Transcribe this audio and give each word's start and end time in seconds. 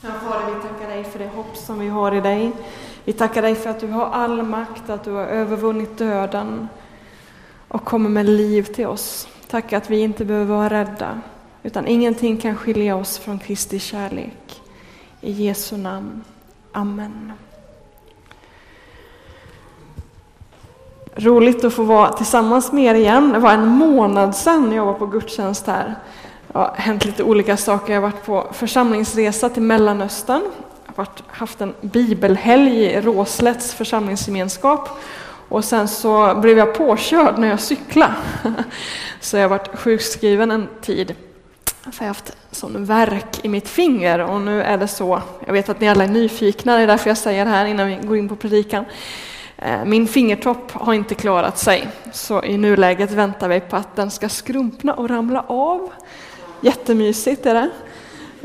Ja, 0.00 0.08
Fader, 0.10 0.54
vi 0.54 0.68
tackar 0.68 0.88
dig 0.88 1.04
för 1.04 1.18
det 1.18 1.28
hopp 1.28 1.56
som 1.56 1.78
vi 1.78 1.88
har 1.88 2.14
i 2.14 2.20
dig. 2.20 2.52
Vi 3.04 3.12
tackar 3.12 3.42
dig 3.42 3.54
för 3.54 3.70
att 3.70 3.80
du 3.80 3.86
har 3.86 4.06
all 4.06 4.42
makt, 4.42 4.90
att 4.90 5.04
du 5.04 5.10
har 5.10 5.24
övervunnit 5.24 5.98
döden 5.98 6.68
och 7.68 7.84
kommer 7.84 8.10
med 8.10 8.26
liv 8.26 8.62
till 8.62 8.86
oss. 8.86 9.28
Tack 9.48 9.72
att 9.72 9.90
vi 9.90 9.98
inte 10.00 10.24
behöver 10.24 10.54
vara 10.54 10.70
rädda, 10.70 11.20
utan 11.62 11.86
ingenting 11.86 12.36
kan 12.36 12.56
skilja 12.56 12.96
oss 12.96 13.18
från 13.18 13.38
Kristi 13.38 13.78
kärlek. 13.78 14.62
I 15.20 15.30
Jesu 15.32 15.76
namn. 15.76 16.24
Amen. 16.72 17.32
Roligt 21.16 21.64
att 21.64 21.74
få 21.74 21.82
vara 21.82 22.12
tillsammans 22.12 22.72
med 22.72 22.84
er 22.84 22.94
igen. 22.94 23.32
Det 23.32 23.38
var 23.38 23.52
en 23.52 23.66
månad 23.66 24.36
sedan 24.36 24.72
jag 24.72 24.86
var 24.86 24.94
på 24.94 25.06
gudstjänst 25.06 25.66
här. 25.66 25.94
Det 26.56 26.60
har 26.60 26.74
hänt 26.76 27.04
lite 27.04 27.22
olika 27.22 27.56
saker. 27.56 27.92
Jag 27.92 28.00
har 28.00 28.10
varit 28.10 28.24
på 28.24 28.46
församlingsresa 28.52 29.48
till 29.48 29.62
Mellanöstern. 29.62 30.42
Jag 30.86 30.92
har 30.96 31.08
haft 31.26 31.60
en 31.60 31.74
bibelhelg 31.80 32.84
i 32.84 33.00
Råslätts 33.00 33.74
församlingsgemenskap. 33.74 34.88
Och 35.48 35.64
sen 35.64 35.88
så 35.88 36.34
blev 36.34 36.58
jag 36.58 36.74
påkörd 36.74 37.38
när 37.38 37.48
jag 37.48 37.60
cyklade. 37.60 38.14
Så 39.20 39.36
jag 39.36 39.44
har 39.44 39.48
varit 39.48 39.78
sjukskriven 39.78 40.50
en 40.50 40.68
tid. 40.80 41.14
För 41.82 41.90
jag 41.98 42.02
har 42.02 42.06
haft 42.06 42.36
sån 42.50 42.84
verk 42.84 43.44
i 43.44 43.48
mitt 43.48 43.68
finger 43.68 44.18
och 44.18 44.40
nu 44.40 44.62
är 44.62 44.78
det 44.78 44.88
så. 44.88 45.22
Jag 45.46 45.52
vet 45.52 45.68
att 45.68 45.80
ni 45.80 45.88
alla 45.88 46.04
är 46.04 46.08
nyfikna, 46.08 46.76
det 46.76 46.82
är 46.82 46.86
därför 46.86 47.10
jag 47.10 47.18
säger 47.18 47.44
det 47.44 47.50
här 47.50 47.66
innan 47.66 47.86
vi 47.86 47.94
går 48.06 48.16
in 48.16 48.28
på 48.28 48.36
predikan. 48.36 48.84
Eh, 49.56 49.84
min 49.84 50.08
fingertopp 50.08 50.72
har 50.72 50.94
inte 50.94 51.14
klarat 51.14 51.58
sig, 51.58 51.88
så 52.12 52.44
i 52.44 52.58
nuläget 52.58 53.10
väntar 53.10 53.48
vi 53.48 53.60
på 53.60 53.76
att 53.76 53.96
den 53.96 54.10
ska 54.10 54.28
skrumpna 54.28 54.94
och 54.94 55.08
ramla 55.08 55.44
av. 55.48 55.90
Jättemysigt 56.60 57.46
är 57.46 57.54
det. 57.54 57.70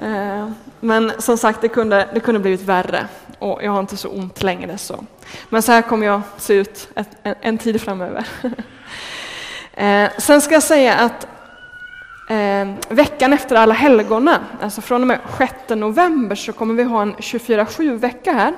Eh, 0.07 0.49
men 0.79 1.11
som 1.17 1.37
sagt, 1.37 1.61
det 1.61 1.67
kunde, 1.67 2.09
det 2.13 2.19
kunde 2.19 2.39
blivit 2.39 2.61
värre 2.61 3.07
och 3.39 3.63
jag 3.63 3.71
har 3.71 3.79
inte 3.79 3.97
så 3.97 4.09
ont 4.09 4.43
längre. 4.43 4.77
Så. 4.77 5.05
Men 5.49 5.61
så 5.61 5.71
här 5.71 5.81
kommer 5.81 6.05
jag 6.05 6.21
se 6.37 6.53
ut 6.53 6.89
en, 6.93 7.35
en 7.41 7.57
tid 7.57 7.81
framöver. 7.81 8.27
Eh, 9.73 10.09
sen 10.17 10.41
ska 10.41 10.53
jag 10.53 10.63
säga 10.63 10.93
att 10.93 11.27
eh, 12.29 12.73
veckan 12.89 13.33
efter 13.33 13.55
alla 13.55 13.73
helgona, 13.73 14.39
alltså 14.61 14.81
från 14.81 15.01
och 15.01 15.07
med 15.07 15.19
6 15.37 15.53
november 15.69 16.35
så 16.35 16.53
kommer 16.53 16.73
vi 16.73 16.83
ha 16.83 17.01
en 17.01 17.15
24-7 17.15 17.97
vecka 17.97 18.33
här 18.33 18.53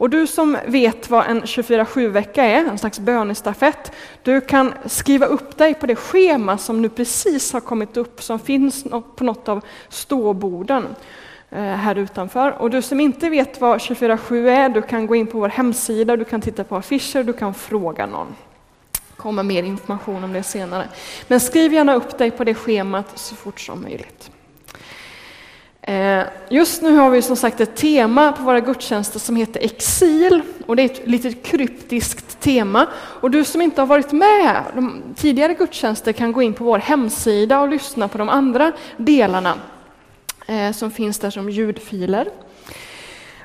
och 0.00 0.10
du 0.10 0.26
som 0.26 0.58
vet 0.66 1.10
vad 1.10 1.26
en 1.26 1.42
24-7-vecka 1.42 2.44
är, 2.44 2.64
en 2.64 2.78
slags 2.78 2.98
bönestafett, 2.98 3.92
du 4.22 4.40
kan 4.40 4.74
skriva 4.86 5.26
upp 5.26 5.56
dig 5.56 5.74
på 5.74 5.86
det 5.86 5.96
schema 5.96 6.58
som 6.58 6.82
nu 6.82 6.88
precis 6.88 7.52
har 7.52 7.60
kommit 7.60 7.96
upp, 7.96 8.22
som 8.22 8.38
finns 8.38 8.84
på 9.16 9.24
något 9.24 9.48
av 9.48 9.64
ståborden 9.88 10.86
eh, 11.50 11.62
här 11.62 11.98
utanför. 11.98 12.50
Och 12.50 12.70
du 12.70 12.82
som 12.82 13.00
inte 13.00 13.30
vet 13.30 13.60
vad 13.60 13.78
24-7 13.78 14.48
är, 14.48 14.68
du 14.68 14.82
kan 14.82 15.06
gå 15.06 15.14
in 15.14 15.26
på 15.26 15.38
vår 15.38 15.48
hemsida, 15.48 16.16
du 16.16 16.24
kan 16.24 16.40
titta 16.40 16.64
på 16.64 16.76
affischer, 16.76 17.24
du 17.24 17.32
kan 17.32 17.54
fråga 17.54 18.06
någon. 18.06 18.34
Det 18.92 19.16
kommer 19.16 19.42
mer 19.42 19.62
information 19.62 20.24
om 20.24 20.32
det 20.32 20.42
senare. 20.42 20.88
Men 21.28 21.40
skriv 21.40 21.72
gärna 21.72 21.94
upp 21.94 22.18
dig 22.18 22.30
på 22.30 22.44
det 22.44 22.54
schemat 22.54 23.18
så 23.18 23.34
fort 23.34 23.60
som 23.60 23.82
möjligt. 23.82 24.30
Eh, 25.90 26.26
just 26.48 26.82
nu 26.82 26.96
har 26.96 27.10
vi 27.10 27.22
som 27.22 27.36
sagt 27.36 27.60
ett 27.60 27.76
tema 27.76 28.32
på 28.32 28.42
våra 28.42 28.60
gudstjänster 28.60 29.18
som 29.18 29.36
heter 29.36 29.60
exil 29.60 30.42
och 30.66 30.76
det 30.76 30.82
är 30.82 30.86
ett 30.86 31.06
lite 31.06 31.32
kryptiskt 31.32 32.40
tema. 32.40 32.86
Och 32.94 33.30
du 33.30 33.44
som 33.44 33.62
inte 33.62 33.80
har 33.80 33.86
varit 33.86 34.12
med 34.12 34.62
de 34.74 35.02
tidigare 35.16 35.54
gudstjänster 35.54 36.12
kan 36.12 36.32
gå 36.32 36.42
in 36.42 36.54
på 36.54 36.64
vår 36.64 36.78
hemsida 36.78 37.60
och 37.60 37.68
lyssna 37.68 38.08
på 38.08 38.18
de 38.18 38.28
andra 38.28 38.72
delarna 38.96 39.54
eh, 40.46 40.72
som 40.72 40.90
finns 40.90 41.18
där 41.18 41.30
som 41.30 41.50
ljudfiler. 41.50 42.28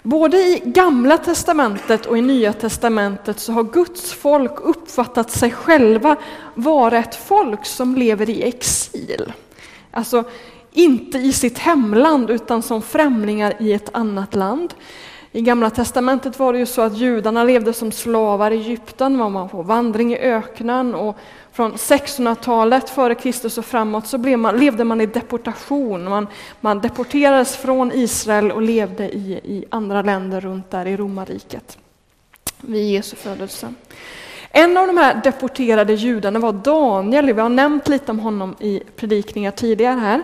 Både 0.04 0.38
i 0.38 0.62
Gamla 0.66 1.18
testamentet 1.18 2.06
och 2.06 2.18
i 2.18 2.22
Nya 2.22 2.54
testamentet 2.54 3.40
så 3.40 3.52
har 3.52 3.64
Guds 3.64 4.14
folk 4.14 4.60
uppfattat 4.62 5.32
sig 5.32 5.52
själva 5.52 6.16
vara 6.54 6.98
ett 6.98 7.16
folk 7.16 7.66
som 7.66 7.96
lever 7.96 8.30
i 8.30 8.44
exil. 8.44 9.34
Alltså 9.92 10.24
inte 10.76 11.18
i 11.18 11.34
sitt 11.34 11.60
hemland 11.60 12.30
utan 12.30 12.62
som 12.62 12.82
främlingar 12.82 13.54
i 13.60 13.74
ett 13.74 13.90
annat 13.92 14.36
land. 14.36 14.74
I 15.32 15.42
Gamla 15.42 15.70
testamentet 15.70 16.40
var 16.40 16.54
det 16.54 16.60
ju 16.60 16.66
så 16.66 16.82
att 16.82 16.98
judarna 16.98 17.44
levde 17.44 17.74
som 17.74 17.92
slavar 17.92 18.52
i 18.52 18.56
Egypten, 18.56 19.18
var 19.18 19.30
man 19.30 19.50
på 19.50 19.62
vandring 19.62 20.14
i 20.14 20.18
öknen 20.18 20.96
och 20.96 21.18
från 21.52 21.74
600-talet 21.74 22.90
före 22.90 23.16
Kristus 23.16 23.58
och 23.58 23.66
framåt 23.66 24.08
så 24.08 24.18
blev 24.18 24.40
man, 24.40 24.58
levde 24.58 24.84
man 24.84 25.02
i 25.02 25.06
deportation. 25.06 26.10
Man, 26.10 26.28
man 26.62 26.82
deporterades 26.82 27.56
från 27.56 27.92
Israel 27.92 28.52
och 28.52 28.62
levde 28.62 29.16
i, 29.16 29.32
i 29.44 29.66
andra 29.70 30.02
länder 30.02 30.42
runt 30.42 30.72
där 30.72 30.86
i 30.86 30.98
romarriket 30.98 31.78
vid 32.62 32.92
Jesu 32.92 33.16
födelse. 33.16 33.74
En 34.50 34.78
av 34.78 34.88
de 34.88 34.98
här 34.98 35.22
deporterade 35.24 35.94
judarna 35.94 36.40
var 36.40 36.54
Daniel, 36.54 37.34
vi 37.34 37.42
har 37.42 37.50
nämnt 37.50 37.88
lite 37.88 38.12
om 38.12 38.20
honom 38.20 38.56
i 38.60 38.82
predikningar 38.96 39.52
tidigare 39.52 40.00
här. 40.00 40.24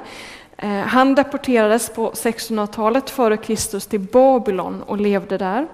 Eh, 0.64 0.70
han 0.70 1.16
deporterades 1.16 1.90
på 1.90 2.12
1600-talet 2.12 3.10
före 3.10 3.38
Kristus 3.38 3.88
till 3.88 4.00
Babylon 4.00 4.84
och 4.84 4.98
levde 4.98 5.38
där. 5.38 5.68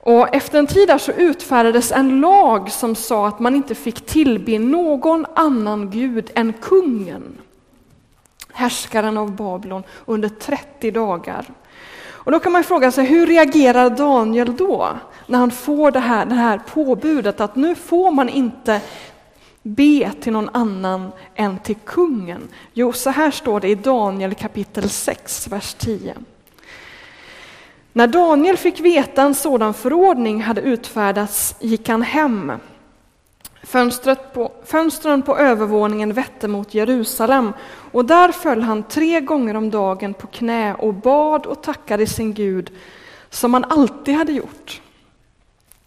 Och 0.00 0.34
efter 0.34 0.58
en 0.58 0.66
tid 0.66 0.88
där 0.88 0.98
så 0.98 1.12
utfärdades 1.12 1.92
en 1.92 2.20
lag 2.20 2.70
som 2.70 2.94
sa 2.94 3.28
att 3.28 3.40
man 3.40 3.56
inte 3.56 3.74
fick 3.74 4.06
tillbe 4.06 4.58
någon 4.58 5.26
annan 5.34 5.90
gud 5.90 6.30
än 6.34 6.52
kungen, 6.52 7.38
härskaren 8.52 9.16
av 9.16 9.32
Babylon, 9.32 9.82
under 10.06 10.28
30 10.28 10.90
dagar. 10.90 11.44
Och 12.08 12.32
då 12.32 12.38
kan 12.38 12.52
man 12.52 12.64
fråga 12.64 12.90
sig, 12.90 13.06
hur 13.06 13.26
reagerar 13.26 13.90
Daniel 13.90 14.56
då? 14.56 14.88
När 15.26 15.38
han 15.38 15.50
får 15.50 15.90
det 15.90 16.00
här, 16.00 16.26
det 16.26 16.34
här 16.34 16.58
påbudet 16.58 17.40
att 17.40 17.56
nu 17.56 17.74
får 17.74 18.10
man 18.10 18.28
inte 18.28 18.80
be 19.62 20.12
till 20.20 20.32
någon 20.32 20.48
annan 20.52 21.12
än 21.34 21.58
till 21.58 21.76
kungen? 21.84 22.48
Jo, 22.72 22.92
så 22.92 23.10
här 23.10 23.30
står 23.30 23.60
det 23.60 23.68
i 23.68 23.74
Daniel 23.74 24.34
kapitel 24.34 24.90
6, 24.90 25.48
vers 25.48 25.74
10. 25.74 26.14
När 27.92 28.06
Daniel 28.06 28.56
fick 28.56 28.80
veta 28.80 29.22
en 29.22 29.34
sådan 29.34 29.74
förordning 29.74 30.42
hade 30.42 30.60
utfärdats 30.60 31.54
gick 31.60 31.88
han 31.88 32.02
hem. 32.02 32.52
Fönstret 33.62 34.34
på, 34.34 34.52
fönstren 34.64 35.22
på 35.22 35.36
övervåningen 35.36 36.12
vette 36.12 36.48
mot 36.48 36.74
Jerusalem 36.74 37.52
och 37.92 38.04
där 38.04 38.32
föll 38.32 38.62
han 38.62 38.82
tre 38.82 39.20
gånger 39.20 39.56
om 39.56 39.70
dagen 39.70 40.14
på 40.14 40.26
knä 40.26 40.74
och 40.74 40.94
bad 40.94 41.46
och 41.46 41.62
tackade 41.62 42.06
sin 42.06 42.34
Gud 42.34 42.70
som 43.30 43.54
han 43.54 43.64
alltid 43.64 44.14
hade 44.14 44.32
gjort. 44.32 44.80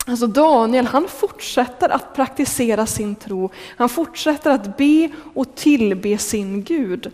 Alltså 0.06 0.28
Daniel, 0.28 0.86
han 0.86 1.08
fortsätter 1.08 1.90
att 1.90 2.16
praktisera 2.16 2.86
sin 2.86 3.16
tro. 3.16 3.50
Han 3.78 3.90
fortsätter 3.90 4.52
att 4.52 4.78
be 4.78 5.10
och 5.34 5.56
tillbe 5.56 6.18
sin 6.18 6.64
Gud. 6.64 7.12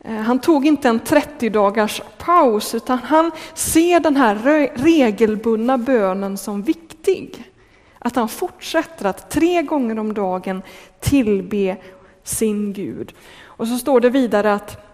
Eh, 0.00 0.14
han 0.14 0.38
tog 0.38 0.66
inte 0.66 0.88
en 0.88 1.00
30 1.00 1.48
dagars 1.50 2.02
paus, 2.18 2.74
utan 2.74 2.98
han 2.98 3.30
ser 3.54 4.00
den 4.00 4.16
här 4.16 4.34
regelbundna 4.74 5.78
bönen 5.78 6.38
som 6.38 6.62
viktig. 6.62 7.52
Att 7.98 8.16
han 8.16 8.28
fortsätter 8.28 9.04
att 9.04 9.30
tre 9.30 9.62
gånger 9.62 9.98
om 9.98 10.14
dagen 10.14 10.62
tillbe 11.00 11.76
sin 12.24 12.72
Gud. 12.72 13.14
Och 13.44 13.68
så 13.68 13.78
står 13.78 14.00
det 14.00 14.10
vidare 14.10 14.54
att 14.54 14.93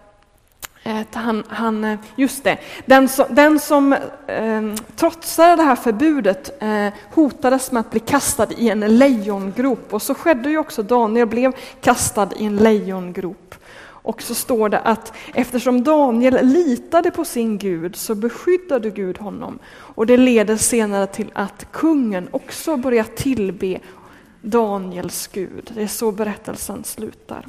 han, 1.11 1.43
han, 1.47 1.83
eh, 1.83 1.99
just 2.15 2.43
det, 2.43 2.57
den 2.85 3.09
som, 3.09 3.25
den 3.29 3.59
som 3.59 3.93
eh, 4.27 4.73
trotsade 4.95 5.55
det 5.55 5.63
här 5.63 5.75
förbudet 5.75 6.61
eh, 6.61 6.87
hotades 7.13 7.71
med 7.71 7.79
att 7.79 7.91
bli 7.91 7.99
kastad 7.99 8.47
i 8.57 8.69
en 8.69 8.97
lejongrop 8.97 9.93
och 9.93 10.01
så 10.01 10.13
skedde 10.13 10.49
ju 10.49 10.57
också. 10.57 10.83
Daniel 10.83 11.27
blev 11.27 11.53
kastad 11.81 12.29
i 12.37 12.45
en 12.45 12.55
lejongrop. 12.55 13.55
Och 14.03 14.21
så 14.21 14.35
står 14.35 14.69
det 14.69 14.79
att 14.79 15.13
eftersom 15.33 15.83
Daniel 15.83 16.47
litade 16.47 17.11
på 17.11 17.25
sin 17.25 17.57
Gud 17.57 17.95
så 17.95 18.15
beskyddade 18.15 18.89
Gud 18.89 19.17
honom. 19.17 19.59
Och 19.69 20.05
det 20.05 20.17
leder 20.17 20.57
senare 20.57 21.07
till 21.07 21.31
att 21.33 21.71
kungen 21.71 22.27
också 22.31 22.77
börjar 22.77 23.03
tillbe 23.03 23.79
Daniels 24.41 25.27
Gud. 25.27 25.71
Det 25.75 25.83
är 25.83 25.87
så 25.87 26.11
berättelsen 26.11 26.83
slutar. 26.83 27.47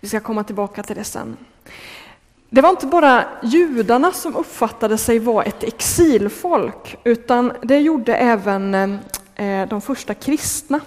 Vi 0.00 0.08
ska 0.08 0.20
komma 0.20 0.44
tillbaka 0.44 0.82
till 0.82 0.96
det 0.96 1.04
sen. 1.04 1.36
Det 2.50 2.60
var 2.60 2.70
inte 2.70 2.86
bara 2.86 3.24
judarna 3.42 4.12
som 4.12 4.36
uppfattade 4.36 4.98
sig 4.98 5.18
vara 5.18 5.44
ett 5.44 5.62
exilfolk, 5.62 6.96
utan 7.04 7.52
det 7.62 7.78
gjorde 7.78 8.14
även 8.16 8.74
eh, 9.34 9.68
de 9.68 9.80
första 9.80 10.14
kristna. 10.14 10.80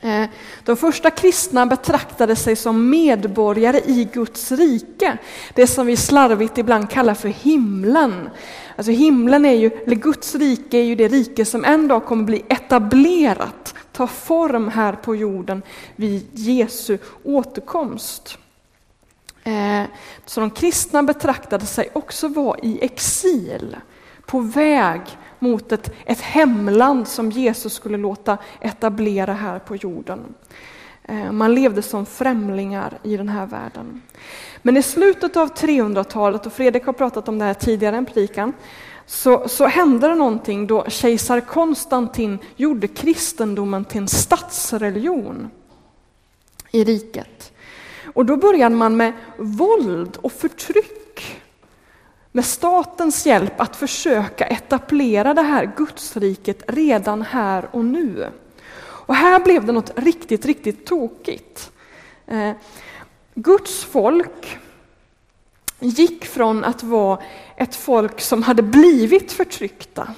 Eh, 0.00 0.24
de 0.64 0.76
första 0.76 1.10
kristna 1.10 1.66
betraktade 1.66 2.36
sig 2.36 2.56
som 2.56 2.90
medborgare 2.90 3.80
i 3.86 4.08
Guds 4.12 4.52
rike, 4.52 5.18
det 5.54 5.66
som 5.66 5.86
vi 5.86 5.96
slarvigt 5.96 6.58
ibland 6.58 6.90
kallar 6.90 7.14
för 7.14 7.28
himlen. 7.28 8.30
Alltså 8.76 8.92
himlen 8.92 9.44
är 9.44 9.54
ju, 9.54 9.70
eller 9.86 9.96
Guds 9.96 10.34
rike 10.34 10.78
är 10.78 10.82
ju 10.82 10.94
det 10.94 11.08
rike 11.08 11.44
som 11.44 11.64
en 11.64 11.88
dag 11.88 12.04
kommer 12.04 12.24
bli 12.24 12.44
etablerat, 12.48 13.74
ta 13.92 14.06
form 14.06 14.68
här 14.68 14.92
på 14.92 15.16
jorden 15.16 15.62
vid 15.96 16.28
Jesu 16.32 16.98
återkomst. 17.24 18.38
Eh, 19.44 19.84
så 20.26 20.40
de 20.40 20.50
kristna 20.50 21.02
betraktade 21.02 21.66
sig 21.66 21.88
också 21.92 22.28
vara 22.28 22.58
i 22.58 22.84
exil, 22.84 23.76
på 24.26 24.40
väg 24.40 25.00
mot 25.38 25.72
ett, 25.72 25.94
ett 26.04 26.20
hemland 26.20 27.08
som 27.08 27.30
Jesus 27.30 27.74
skulle 27.74 27.96
låta 27.96 28.38
etablera 28.60 29.32
här 29.32 29.58
på 29.58 29.76
jorden. 29.76 30.34
Eh, 31.04 31.32
man 31.32 31.54
levde 31.54 31.82
som 31.82 32.06
främlingar 32.06 32.98
i 33.02 33.16
den 33.16 33.28
här 33.28 33.46
världen. 33.46 34.02
Men 34.62 34.76
i 34.76 34.82
slutet 34.82 35.36
av 35.36 35.54
300-talet, 35.54 36.46
och 36.46 36.52
Fredrik 36.52 36.86
har 36.86 36.92
pratat 36.92 37.28
om 37.28 37.38
det 37.38 37.44
här 37.44 37.54
tidigare 37.54 37.98
i 37.98 38.04
predikan, 38.04 38.52
så, 39.06 39.48
så 39.48 39.66
hände 39.66 40.08
det 40.08 40.14
någonting 40.14 40.66
då 40.66 40.84
kejsar 40.88 41.40
Konstantin 41.40 42.38
gjorde 42.56 42.88
kristendomen 42.88 43.84
till 43.84 44.00
en 44.00 44.08
statsreligion 44.08 45.50
i 46.70 46.84
riket. 46.84 47.51
Och 48.12 48.26
då 48.26 48.36
började 48.36 48.74
man 48.74 48.96
med 48.96 49.12
våld 49.36 50.16
och 50.16 50.32
förtryck 50.32 51.42
med 52.32 52.44
statens 52.44 53.26
hjälp 53.26 53.60
att 53.60 53.76
försöka 53.76 54.46
etablera 54.46 55.34
det 55.34 55.42
här 55.42 55.72
Gudsriket 55.76 56.62
redan 56.66 57.22
här 57.22 57.68
och 57.70 57.84
nu. 57.84 58.28
Och 58.84 59.14
här 59.14 59.40
blev 59.40 59.64
det 59.66 59.72
något 59.72 59.92
riktigt, 59.96 60.46
riktigt 60.46 60.86
tokigt. 60.86 61.72
Eh, 62.26 62.52
Guds 63.34 63.84
folk 63.84 64.58
gick 65.80 66.24
från 66.24 66.64
att 66.64 66.82
vara 66.82 67.18
ett 67.56 67.74
folk 67.74 68.20
som 68.20 68.42
hade 68.42 68.62
blivit 68.62 69.32
förtryckta 69.32 70.14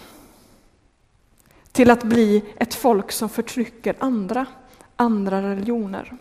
till 1.72 1.90
att 1.90 2.04
bli 2.04 2.42
ett 2.56 2.74
folk 2.74 3.12
som 3.12 3.28
förtrycker 3.28 3.94
andra, 3.98 4.46
andra 4.96 5.42
religioner. 5.42 6.16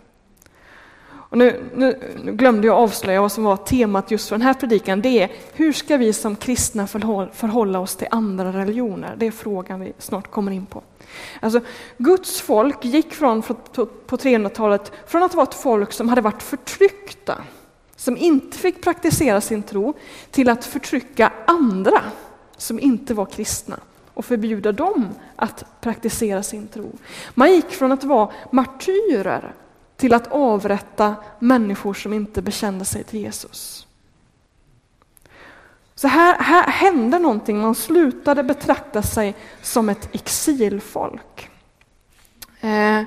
Och 1.33 1.39
nu, 1.39 1.63
nu, 1.75 1.99
nu, 2.23 2.31
glömde 2.31 2.67
jag 2.67 2.77
avslöja 2.77 3.21
vad 3.21 3.31
som 3.31 3.43
var 3.43 3.57
temat 3.57 4.11
just 4.11 4.29
för 4.29 4.35
den 4.35 4.41
här 4.41 4.53
predikan. 4.53 5.01
Det 5.01 5.21
är 5.21 5.31
hur 5.53 5.73
ska 5.73 5.97
vi 5.97 6.13
som 6.13 6.35
kristna 6.35 6.87
förhålla 6.87 7.79
oss 7.79 7.95
till 7.95 8.07
andra 8.11 8.51
religioner? 8.51 9.15
Det 9.17 9.27
är 9.27 9.31
frågan 9.31 9.79
vi 9.79 9.93
snart 9.97 10.31
kommer 10.31 10.51
in 10.51 10.65
på. 10.65 10.83
Alltså, 11.39 11.61
Guds 11.97 12.41
folk 12.41 12.85
gick 12.85 13.13
från, 13.13 13.41
på 13.41 14.17
300-talet 14.17 14.91
från 15.07 15.23
att 15.23 15.35
vara 15.35 15.47
ett 15.47 15.53
folk 15.53 15.91
som 15.91 16.09
hade 16.09 16.21
varit 16.21 16.43
förtryckta, 16.43 17.37
som 17.95 18.17
inte 18.17 18.57
fick 18.57 18.83
praktisera 18.83 19.41
sin 19.41 19.63
tro, 19.63 19.93
till 20.31 20.49
att 20.49 20.65
förtrycka 20.65 21.31
andra 21.47 22.01
som 22.57 22.79
inte 22.79 23.13
var 23.13 23.25
kristna 23.25 23.79
och 24.13 24.25
förbjuda 24.25 24.71
dem 24.71 25.09
att 25.35 25.81
praktisera 25.81 26.43
sin 26.43 26.67
tro. 26.67 26.91
Man 27.33 27.51
gick 27.51 27.69
från 27.69 27.91
att 27.91 28.03
vara 28.03 28.31
martyrer 28.51 29.53
till 30.03 30.13
att 30.13 30.31
avrätta 30.31 31.15
människor 31.39 31.93
som 31.93 32.13
inte 32.13 32.41
bekände 32.41 32.85
sig 32.85 33.03
till 33.03 33.19
Jesus. 33.19 33.87
Så 35.95 36.07
här, 36.07 36.39
här 36.39 36.67
hände 36.67 37.19
någonting, 37.19 37.59
man 37.59 37.75
slutade 37.75 38.43
betrakta 38.43 39.01
sig 39.01 39.35
som 39.61 39.89
ett 39.89 40.09
exilfolk. 40.11 41.49
Eh, 42.61 43.01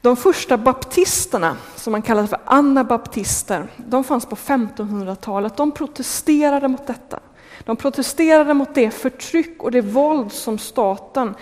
de 0.00 0.16
första 0.16 0.58
baptisterna, 0.58 1.56
som 1.76 1.90
man 1.90 2.02
kallade 2.02 2.28
för 2.28 2.40
anabaptister, 2.44 3.68
de 3.76 4.04
fanns 4.04 4.26
på 4.26 4.36
1500-talet. 4.36 5.56
De 5.56 5.72
protesterade 5.72 6.68
mot 6.68 6.86
detta. 6.86 7.20
De 7.64 7.76
protesterade 7.76 8.54
mot 8.54 8.74
det 8.74 8.90
förtryck 8.90 9.62
och 9.62 9.70
det 9.70 9.80
våld 9.80 10.32
som 10.32 10.58
staten 10.58 11.34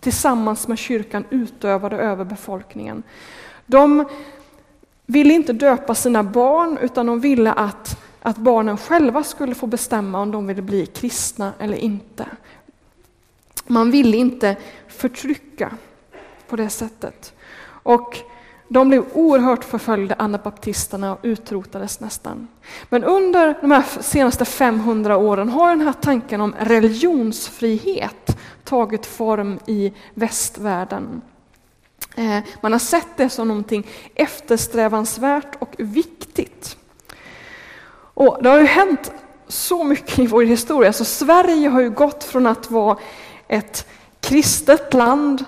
tillsammans 0.00 0.68
med 0.68 0.78
kyrkan 0.78 1.24
utövade 1.30 1.96
över 1.96 2.24
befolkningen. 2.24 3.02
De 3.66 4.04
ville 5.06 5.34
inte 5.34 5.52
döpa 5.52 5.94
sina 5.94 6.22
barn 6.22 6.78
utan 6.82 7.06
de 7.06 7.20
ville 7.20 7.52
att, 7.52 8.00
att 8.22 8.36
barnen 8.36 8.76
själva 8.76 9.24
skulle 9.24 9.54
få 9.54 9.66
bestämma 9.66 10.20
om 10.20 10.30
de 10.30 10.46
ville 10.46 10.62
bli 10.62 10.86
kristna 10.86 11.52
eller 11.58 11.76
inte. 11.76 12.26
Man 13.66 13.90
ville 13.90 14.16
inte 14.16 14.56
förtrycka 14.88 15.70
på 16.48 16.56
det 16.56 16.68
sättet. 16.68 17.32
Och 17.66 18.18
de 18.68 18.88
blev 18.88 19.04
oerhört 19.12 19.64
förföljda, 19.64 20.14
anabaptisterna, 20.18 21.12
och 21.12 21.18
utrotades 21.22 22.00
nästan. 22.00 22.48
Men 22.88 23.04
under 23.04 23.58
de 23.60 23.70
här 23.70 23.84
senaste 24.00 24.44
500 24.44 25.16
åren 25.16 25.48
har 25.48 25.68
den 25.68 25.80
här 25.80 25.92
tanken 25.92 26.40
om 26.40 26.54
religionsfrihet 26.58 28.38
tagit 28.64 29.06
form 29.06 29.58
i 29.66 29.92
västvärlden. 30.14 31.22
Eh, 32.16 32.38
man 32.60 32.72
har 32.72 32.78
sett 32.78 33.16
det 33.16 33.28
som 33.28 33.48
någonting 33.48 33.86
eftersträvansvärt 34.14 35.56
och 35.58 35.74
viktigt. 35.78 36.76
Och 38.14 38.38
det 38.42 38.48
har 38.48 38.60
ju 38.60 38.66
hänt 38.66 39.12
så 39.48 39.84
mycket 39.84 40.18
i 40.18 40.26
vår 40.26 40.42
historia, 40.42 40.92
så 40.92 41.04
Sverige 41.04 41.68
har 41.68 41.80
ju 41.80 41.90
gått 41.90 42.24
från 42.24 42.46
att 42.46 42.70
vara 42.70 42.98
ett 43.48 43.86
kristet 44.20 44.94
land 44.94 45.44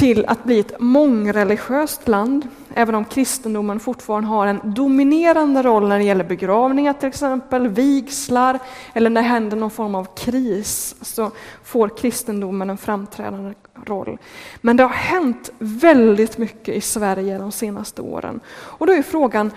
till 0.00 0.26
att 0.26 0.44
bli 0.44 0.60
ett 0.60 0.80
mångreligiöst 0.80 2.08
land, 2.08 2.48
även 2.74 2.94
om 2.94 3.04
kristendomen 3.04 3.80
fortfarande 3.80 4.28
har 4.28 4.46
en 4.46 4.60
dominerande 4.64 5.62
roll 5.62 5.88
när 5.88 5.98
det 5.98 6.04
gäller 6.04 6.24
begravningar 6.24 6.92
till 6.92 7.08
exempel, 7.08 7.68
vigslar 7.68 8.58
eller 8.92 9.10
när 9.10 9.22
det 9.22 9.28
händer 9.28 9.56
någon 9.56 9.70
form 9.70 9.94
av 9.94 10.06
kris 10.16 10.94
så 11.00 11.30
får 11.64 11.88
kristendomen 11.88 12.70
en 12.70 12.78
framträdande 12.78 13.54
roll. 13.86 14.18
Men 14.60 14.76
det 14.76 14.82
har 14.82 14.90
hänt 14.90 15.50
väldigt 15.58 16.38
mycket 16.38 16.74
i 16.74 16.80
Sverige 16.80 17.38
de 17.38 17.52
senaste 17.52 18.02
åren. 18.02 18.40
Och 18.50 18.86
då 18.86 18.92
är 18.92 19.02
frågan, 19.02 19.50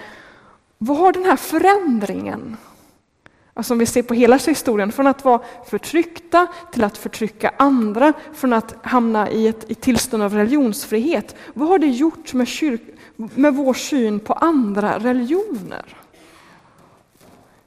vad 0.77 0.97
har 0.97 1.13
den 1.13 1.25
här 1.25 1.35
förändringen 1.35 2.57
Alltså 3.53 3.73
om 3.73 3.79
vi 3.79 3.85
ser 3.85 4.03
på 4.03 4.13
hela 4.13 4.37
historien, 4.37 4.91
från 4.91 5.07
att 5.07 5.25
vara 5.25 5.41
förtryckta 5.65 6.47
till 6.71 6.83
att 6.83 6.97
förtrycka 6.97 7.53
andra, 7.57 8.13
från 8.33 8.53
att 8.53 8.75
hamna 8.81 9.29
i 9.29 9.47
ett 9.47 9.71
i 9.71 9.75
tillstånd 9.75 10.23
av 10.23 10.33
religionsfrihet. 10.33 11.35
Vad 11.53 11.67
har 11.67 11.79
det 11.79 11.87
gjort 11.87 12.33
med, 12.33 12.47
kyrk, 12.47 12.81
med 13.15 13.55
vår 13.55 13.73
syn 13.73 14.19
på 14.19 14.33
andra 14.33 14.99
religioner? 14.99 15.97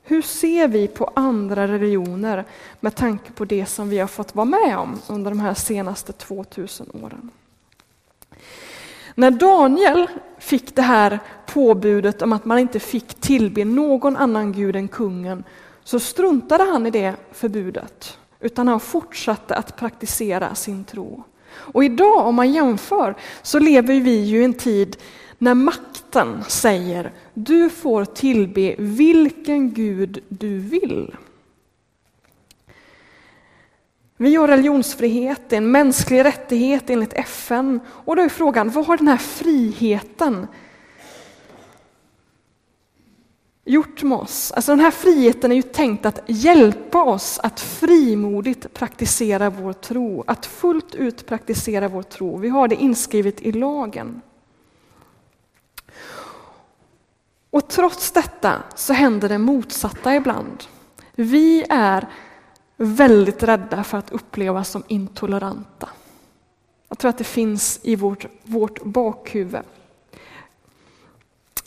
Hur 0.03 0.23
ser 0.23 0.69
vi 0.69 0.89
på 0.89 1.11
andra 1.15 1.69
religioner 1.69 2.45
med 2.81 2.95
tanke 2.95 3.33
på 3.33 3.45
det 3.45 3.67
som 3.67 3.89
vi 3.89 3.99
har 3.99 4.07
fått 4.07 4.35
vara 4.35 4.45
med 4.45 4.79
om 4.79 5.01
under 5.09 5.31
de 5.31 5.41
här 5.41 5.55
senaste 5.55 6.13
2000 6.13 6.91
åren? 7.03 7.31
När 9.15 9.31
Daniel 9.31 10.07
fick 10.39 10.77
det 10.77 10.83
här 10.83 11.19
påbudet 11.47 12.23
om 12.23 12.33
att 12.33 12.45
man 12.45 12.59
inte 12.59 12.81
fick 12.81 13.15
tillbe 13.15 13.65
någon 13.65 14.17
annan 14.17 14.53
gud 14.53 14.77
än 14.77 14.89
kungen 14.89 15.45
så 15.87 16.01
struntade 16.01 16.65
han 16.65 16.87
i 16.87 16.91
det 16.91 17.15
förbudet, 17.33 18.19
utan 18.41 18.69
han 18.69 18.81
fortsatte 18.81 19.55
att 19.55 19.77
praktisera 19.77 20.55
sin 20.55 20.85
tro. 20.85 21.25
Och 21.49 21.85
idag, 21.85 22.27
om 22.27 22.35
man 22.35 22.53
jämför, 22.53 23.15
så 23.43 23.59
lever 23.59 24.01
vi 24.01 24.25
ju 24.25 24.41
i 24.41 24.45
en 24.45 24.55
tid 24.55 24.97
när 25.39 25.55
makten 25.55 26.45
säger 26.49 27.13
du 27.35 27.71
får 27.71 28.05
tillbe 28.05 28.75
vilken 28.79 29.75
gud 29.75 30.25
du 30.29 30.59
vill. 30.59 31.17
Vi 34.17 34.37
har 34.37 34.49
religionsfrihet, 34.49 35.41
det 35.49 35.57
är 35.57 35.61
en 35.61 35.71
mänsklig 35.71 36.25
rättighet 36.25 36.91
enligt 36.91 37.13
FN. 37.13 37.81
Och 37.89 38.17
då 38.17 38.23
är 38.23 38.29
frågan, 38.29 38.71
vad 38.71 38.87
har 38.87 38.97
den 38.97 39.09
här 39.09 39.17
friheten 39.17 40.47
gjort 43.67 44.03
med 44.03 44.19
oss. 44.19 44.53
Alltså 44.53 44.73
den 44.73 44.81
här 44.81 44.91
friheten 44.91 45.53
är 45.53 45.57
ju 45.57 45.63
tänkt 45.63 46.07
att 46.07 46.21
hjälpa 46.27 47.05
oss 47.05 47.39
att 47.43 47.61
frimodigt 47.61 48.75
praktisera 48.75 49.51
vår 49.51 49.73
tro, 49.73 50.25
att 50.27 50.47
fullt 50.47 50.95
ut 50.95 51.27
praktisera 51.27 51.89
vår 51.89 52.03
tro. 52.03 52.37
Vi 52.39 52.49
har 52.49 52.69
det 52.69 52.75
inskrivet 52.75 53.41
i 53.41 53.53
lagen. 53.53 54.23
Och 57.51 57.69
trots 57.69 58.13
detta 58.13 58.63
så 58.75 58.93
händer 58.93 59.29
det 59.29 59.39
motsatta 59.39 60.15
ibland. 60.15 60.65
Vi 61.15 61.65
är 61.69 62.09
väldigt 62.77 63.43
rädda 63.43 63.85
för 63.85 63.99
att 63.99 64.13
upplevas 64.13 64.69
som 64.69 64.83
intoleranta. 64.89 65.89
Jag 66.89 66.99
tror 66.99 67.09
att 67.09 67.19
det 67.19 67.25
finns 67.25 67.81
i 67.83 67.97
vårt, 67.97 68.27
vårt 68.43 68.85
bakhuvud. 68.85 69.63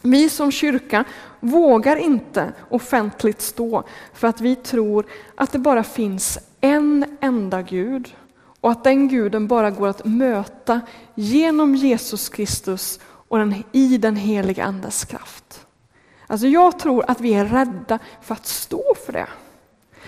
Vi 0.01 0.29
som 0.29 0.51
kyrka 0.51 1.03
vågar 1.39 1.95
inte 1.95 2.53
offentligt 2.69 3.41
stå 3.41 3.83
för 4.13 4.27
att 4.27 4.41
vi 4.41 4.55
tror 4.55 5.05
att 5.35 5.51
det 5.51 5.59
bara 5.59 5.83
finns 5.83 6.39
en 6.61 7.17
enda 7.21 7.61
Gud 7.61 8.15
och 8.61 8.71
att 8.71 8.83
den 8.83 9.07
guden 9.07 9.47
bara 9.47 9.71
går 9.71 9.87
att 9.87 10.05
möta 10.05 10.81
genom 11.15 11.75
Jesus 11.75 12.29
Kristus 12.29 12.99
och 13.03 13.37
den, 13.37 13.63
i 13.71 13.97
den 13.97 14.15
heliga 14.15 14.63
Andes 14.63 15.05
kraft. 15.05 15.65
Alltså 16.27 16.47
jag 16.47 16.79
tror 16.79 17.05
att 17.07 17.21
vi 17.21 17.33
är 17.33 17.45
rädda 17.45 17.99
för 18.21 18.35
att 18.35 18.45
stå 18.45 18.83
för 19.05 19.13
det. 19.13 19.27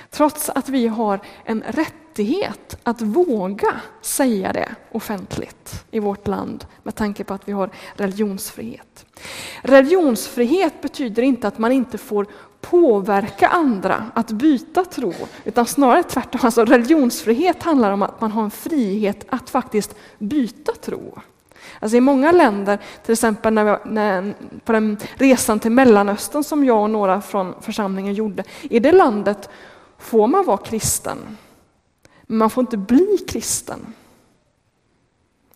trots 0.10 0.50
att 0.50 0.69
vi 0.69 0.88
har 0.88 1.19
en 1.45 1.63
rätt 1.67 1.93
rättighet 2.11 2.77
att 2.83 3.01
våga 3.01 3.81
säga 4.01 4.53
det 4.53 4.75
offentligt 4.91 5.85
i 5.91 5.99
vårt 5.99 6.27
land 6.27 6.65
med 6.83 6.95
tanke 6.95 7.23
på 7.23 7.33
att 7.33 7.47
vi 7.47 7.51
har 7.51 7.69
religionsfrihet. 7.93 9.05
Religionsfrihet 9.61 10.81
betyder 10.81 11.23
inte 11.23 11.47
att 11.47 11.57
man 11.57 11.71
inte 11.71 11.97
får 11.97 12.27
påverka 12.61 13.47
andra 13.47 14.11
att 14.13 14.31
byta 14.31 14.85
tro, 14.85 15.13
utan 15.43 15.65
snarare 15.65 16.03
tvärtom. 16.03 16.41
Alltså 16.43 16.65
religionsfrihet 16.65 17.63
handlar 17.63 17.91
om 17.91 18.01
att 18.01 18.21
man 18.21 18.31
har 18.31 18.43
en 18.43 18.51
frihet 18.51 19.25
att 19.29 19.49
faktiskt 19.49 19.95
byta 20.19 20.71
tro. 20.71 21.19
Alltså 21.79 21.97
I 21.97 22.01
många 22.01 22.31
länder, 22.31 22.79
till 23.05 23.13
exempel 23.13 23.53
när 23.53 23.63
vi, 23.63 23.91
när, 23.91 24.33
på 24.65 24.71
den 24.71 24.97
resan 25.13 25.59
till 25.59 25.71
Mellanöstern 25.71 26.43
som 26.43 26.65
jag 26.65 26.81
och 26.81 26.89
några 26.89 27.21
från 27.21 27.53
församlingen 27.61 28.13
gjorde, 28.13 28.43
i 28.61 28.79
det 28.79 28.91
landet 28.91 29.49
får 29.97 30.27
man 30.27 30.45
vara 30.45 30.57
kristen, 30.57 31.17
men 32.31 32.38
man 32.38 32.50
får 32.50 32.61
inte 32.61 32.77
bli 32.77 33.17
kristen. 33.27 33.93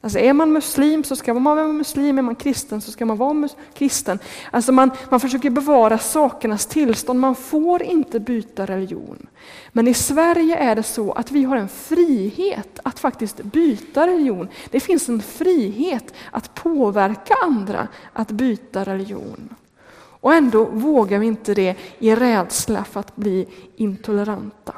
Alltså 0.02 0.20
är 0.20 0.34
man 0.34 0.54
muslim 0.54 1.04
så 1.04 1.16
ska 1.16 1.34
man 1.34 1.44
vara 1.44 1.68
muslim, 1.68 2.18
är 2.18 2.22
man 2.22 2.36
kristen 2.36 2.82
så 2.82 2.92
ska 2.92 3.06
man 3.06 3.18
vara 3.18 3.50
kristen. 3.74 4.20
Alltså 4.52 4.72
man, 4.72 4.92
man 5.10 5.20
försöker 5.20 5.50
bevara 5.50 5.98
sakernas 5.98 6.66
tillstånd, 6.66 7.20
man 7.20 7.36
får 7.36 7.84
inte 7.84 8.20
byta 8.20 8.66
religion. 8.66 9.28
Men 9.72 9.88
i 9.88 9.94
Sverige 9.94 10.58
är 10.58 10.76
det 10.76 10.84
så 10.84 11.12
att 11.12 11.32
vi 11.32 11.44
har 11.44 11.58
en 11.58 11.70
frihet 11.70 12.80
att 12.84 13.00
faktiskt 13.00 13.44
byta 13.44 14.08
religion. 14.08 14.48
Det 14.70 14.80
finns 14.80 15.10
en 15.10 15.22
frihet 15.22 16.14
att 16.32 16.54
påverka 16.54 17.34
andra 17.44 17.88
att 18.14 18.32
byta 18.32 18.84
religion. 18.84 19.56
Och 19.98 20.34
ändå 20.34 20.66
vågar 20.66 21.20
vi 21.20 21.28
inte 21.28 21.54
det 21.54 21.76
i 22.00 22.16
rädsla 22.16 22.84
för 22.84 23.00
att 23.00 23.16
bli 23.16 23.48
intoleranta. 23.76 24.74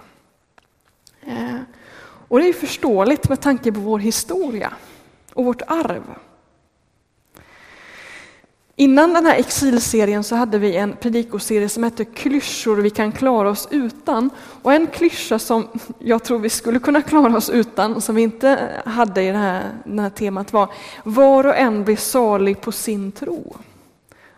Och 2.27 2.39
det 2.39 2.49
är 2.49 2.53
förståeligt 2.53 3.29
med 3.29 3.41
tanke 3.41 3.71
på 3.71 3.79
vår 3.79 3.99
historia 3.99 4.73
och 5.33 5.45
vårt 5.45 5.61
arv. 5.67 6.03
Innan 8.79 9.13
den 9.13 9.25
här 9.25 9.35
exilserien 9.35 10.23
så 10.23 10.35
hade 10.35 10.57
vi 10.57 10.75
en 10.75 10.95
predikoserie 10.95 11.69
som 11.69 11.83
hette 11.83 12.05
Klyschor 12.05 12.75
vi 12.75 12.89
kan 12.89 13.11
klara 13.11 13.49
oss 13.49 13.67
utan. 13.71 14.29
Och 14.61 14.73
en 14.73 14.87
klyscha 14.87 15.39
som 15.39 15.67
jag 15.99 16.23
tror 16.23 16.39
vi 16.39 16.49
skulle 16.49 16.79
kunna 16.79 17.01
klara 17.01 17.37
oss 17.37 17.49
utan, 17.49 18.01
som 18.01 18.15
vi 18.15 18.21
inte 18.21 18.81
hade 18.85 19.21
i 19.21 19.31
det 19.31 19.37
här, 19.37 19.71
det 19.85 20.01
här 20.01 20.09
temat 20.09 20.53
var 20.53 20.69
Var 21.03 21.47
och 21.47 21.55
en 21.57 21.83
blir 21.83 21.95
salig 21.95 22.61
på 22.61 22.71
sin 22.71 23.11
tro. 23.11 23.55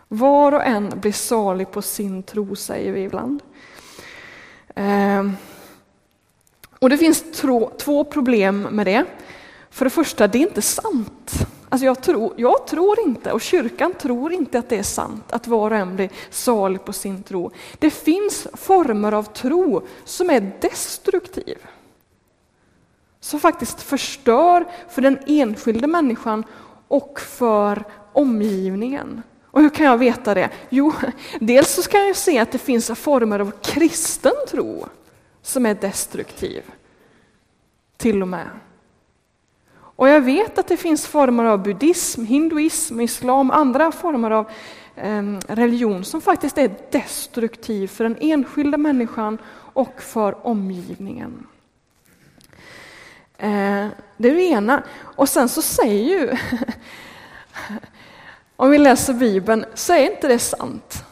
Var 0.08 0.52
och 0.52 0.64
en 0.64 0.92
blir 1.00 1.12
salig 1.12 1.70
på 1.70 1.82
sin 1.82 2.22
tro, 2.22 2.56
säger 2.56 2.92
vi 2.92 3.02
ibland. 3.02 3.42
Ehm. 4.74 5.36
Och 6.80 6.90
det 6.90 6.98
finns 6.98 7.24
två 7.78 8.04
problem 8.04 8.62
med 8.62 8.86
det. 8.86 9.04
För 9.70 9.84
det 9.84 9.90
första, 9.90 10.28
det 10.28 10.38
är 10.38 10.42
inte 10.42 10.62
sant. 10.62 11.46
Alltså 11.68 11.86
jag, 11.86 12.02
tror, 12.02 12.34
jag 12.36 12.66
tror 12.66 13.00
inte, 13.00 13.32
och 13.32 13.40
kyrkan 13.40 13.94
tror 13.94 14.32
inte 14.32 14.58
att 14.58 14.68
det 14.68 14.78
är 14.78 14.82
sant, 14.82 15.32
att 15.32 15.46
var 15.46 15.70
och 15.70 15.76
en 15.76 15.96
blir 15.96 16.10
salig 16.30 16.84
på 16.84 16.92
sin 16.92 17.22
tro. 17.22 17.50
Det 17.78 17.90
finns 17.90 18.46
former 18.54 19.12
av 19.12 19.22
tro 19.22 19.82
som 20.04 20.30
är 20.30 20.52
destruktiv. 20.60 21.58
Som 23.20 23.40
faktiskt 23.40 23.82
förstör 23.82 24.66
för 24.88 25.02
den 25.02 25.18
enskilde 25.26 25.86
människan 25.86 26.44
och 26.88 27.20
för 27.20 27.84
omgivningen. 28.12 29.22
Och 29.44 29.62
hur 29.62 29.70
kan 29.70 29.86
jag 29.86 29.98
veta 29.98 30.34
det? 30.34 30.50
Jo, 30.68 30.92
dels 31.40 31.74
så 31.74 31.82
kan 31.82 32.06
jag 32.06 32.16
se 32.16 32.38
att 32.38 32.52
det 32.52 32.58
finns 32.58 32.90
former 32.90 33.38
av 33.38 33.52
kristen 33.62 34.32
tro 34.48 34.86
som 35.42 35.66
är 35.66 35.74
destruktiv. 35.74 36.62
Till 37.96 38.22
och 38.22 38.28
med. 38.28 38.48
Och 40.00 40.08
jag 40.08 40.20
vet 40.20 40.58
att 40.58 40.68
det 40.68 40.76
finns 40.76 41.06
former 41.06 41.44
av 41.44 41.62
buddhism, 41.62 42.24
hinduism, 42.24 43.00
islam, 43.00 43.50
andra 43.50 43.92
former 43.92 44.30
av 44.30 44.50
ehm, 44.96 45.40
religion 45.48 46.04
som 46.04 46.20
faktiskt 46.20 46.58
är 46.58 46.74
destruktiv 46.90 47.88
för 47.88 48.04
den 48.04 48.16
enskilda 48.20 48.78
människan 48.78 49.38
och 49.72 50.02
för 50.02 50.46
omgivningen. 50.46 51.46
Eh, 53.38 53.86
det 54.16 54.30
är 54.30 54.34
det 54.34 54.42
ena. 54.42 54.82
Och 54.98 55.28
sen 55.28 55.48
så 55.48 55.62
säger 55.62 56.20
ju, 56.20 56.36
om 58.56 58.70
vi 58.70 58.78
läser 58.78 59.14
Bibeln, 59.14 59.64
så 59.74 59.92
är 59.92 60.12
inte 60.12 60.28
det 60.28 60.38
sant. 60.38 61.04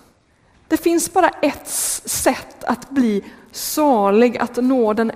Det 0.68 0.76
finns 0.76 1.12
bara 1.12 1.28
ett 1.28 1.68
sätt 1.68 2.64
att 2.64 2.90
bli 2.90 3.24
salig, 3.52 4.38
att 4.38 4.56
nå 4.56 4.92
den 4.92 5.12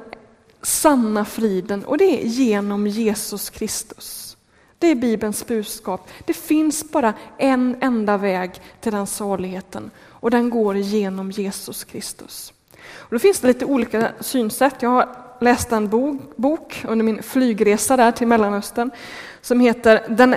sanna 0.62 1.24
friden 1.24 1.84
och 1.84 1.98
det 1.98 2.22
är 2.22 2.26
genom 2.26 2.86
Jesus 2.86 3.50
Kristus. 3.50 4.36
Det 4.78 4.86
är 4.86 4.94
Bibelns 4.94 5.46
budskap. 5.46 6.08
Det 6.24 6.34
finns 6.34 6.90
bara 6.90 7.14
en 7.38 7.76
enda 7.80 8.16
väg 8.16 8.50
till 8.80 8.92
den 8.92 9.06
saligheten 9.06 9.90
och 10.08 10.30
den 10.30 10.50
går 10.50 10.76
genom 10.76 11.30
Jesus 11.30 11.84
Kristus. 11.84 12.52
Och 12.96 13.10
då 13.10 13.18
finns 13.18 13.40
det 13.40 13.46
lite 13.46 13.64
olika 13.64 14.12
synsätt. 14.20 14.74
Jag 14.82 14.90
har 14.90 15.08
läst 15.40 15.72
en 15.72 15.88
bok 16.36 16.84
under 16.88 17.04
min 17.04 17.22
flygresa 17.22 17.96
där 17.96 18.12
till 18.12 18.26
Mellanöstern 18.26 18.90
som 19.40 19.60
heter 19.60 20.04
Den, 20.08 20.36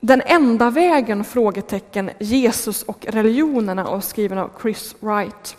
den 0.00 0.22
enda 0.26 0.70
vägen? 0.70 1.24
frågetecken 1.24 2.10
Jesus 2.18 2.82
och 2.82 3.06
religionerna 3.08 3.88
och 3.88 4.04
skriven 4.04 4.38
av 4.38 4.50
Chris 4.62 4.94
Wright. 5.00 5.56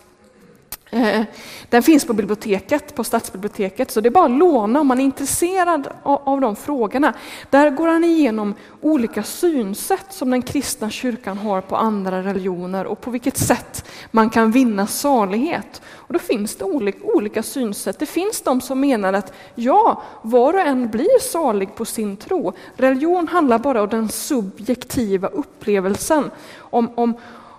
Eh, 0.90 1.24
den 1.70 1.82
finns 1.82 2.04
på 2.04 2.12
biblioteket, 2.12 2.94
på 2.94 3.04
stadsbiblioteket, 3.04 3.90
så 3.90 4.00
det 4.00 4.08
är 4.08 4.10
bara 4.10 4.24
att 4.24 4.38
låna 4.38 4.80
om 4.80 4.86
man 4.86 5.00
är 5.00 5.04
intresserad 5.04 5.88
av 6.02 6.40
de 6.40 6.56
frågorna. 6.56 7.14
Där 7.50 7.70
går 7.70 7.88
han 7.88 8.04
igenom 8.04 8.54
olika 8.80 9.22
synsätt 9.22 10.06
som 10.10 10.30
den 10.30 10.42
kristna 10.42 10.90
kyrkan 10.90 11.38
har 11.38 11.60
på 11.60 11.76
andra 11.76 12.22
religioner 12.22 12.86
och 12.86 13.00
på 13.00 13.10
vilket 13.10 13.36
sätt 13.36 13.84
man 14.10 14.30
kan 14.30 14.50
vinna 14.50 14.86
salighet. 14.86 15.82
Och 15.94 16.12
då 16.12 16.18
finns 16.18 16.56
det 16.56 16.64
olika, 16.64 16.98
olika 17.02 17.42
synsätt. 17.42 17.98
Det 17.98 18.06
finns 18.06 18.42
de 18.42 18.60
som 18.60 18.80
menar 18.80 19.12
att 19.12 19.32
ja, 19.54 20.02
var 20.22 20.54
och 20.54 20.60
en 20.60 20.90
blir 20.90 21.20
salig 21.20 21.74
på 21.74 21.84
sin 21.84 22.16
tro. 22.16 22.52
Religion 22.76 23.28
handlar 23.28 23.58
bara 23.58 23.82
om 23.82 23.88
den 23.88 24.08
subjektiva 24.08 25.28
upplevelsen, 25.28 26.30
om, 26.58 26.90
om, 26.94 27.14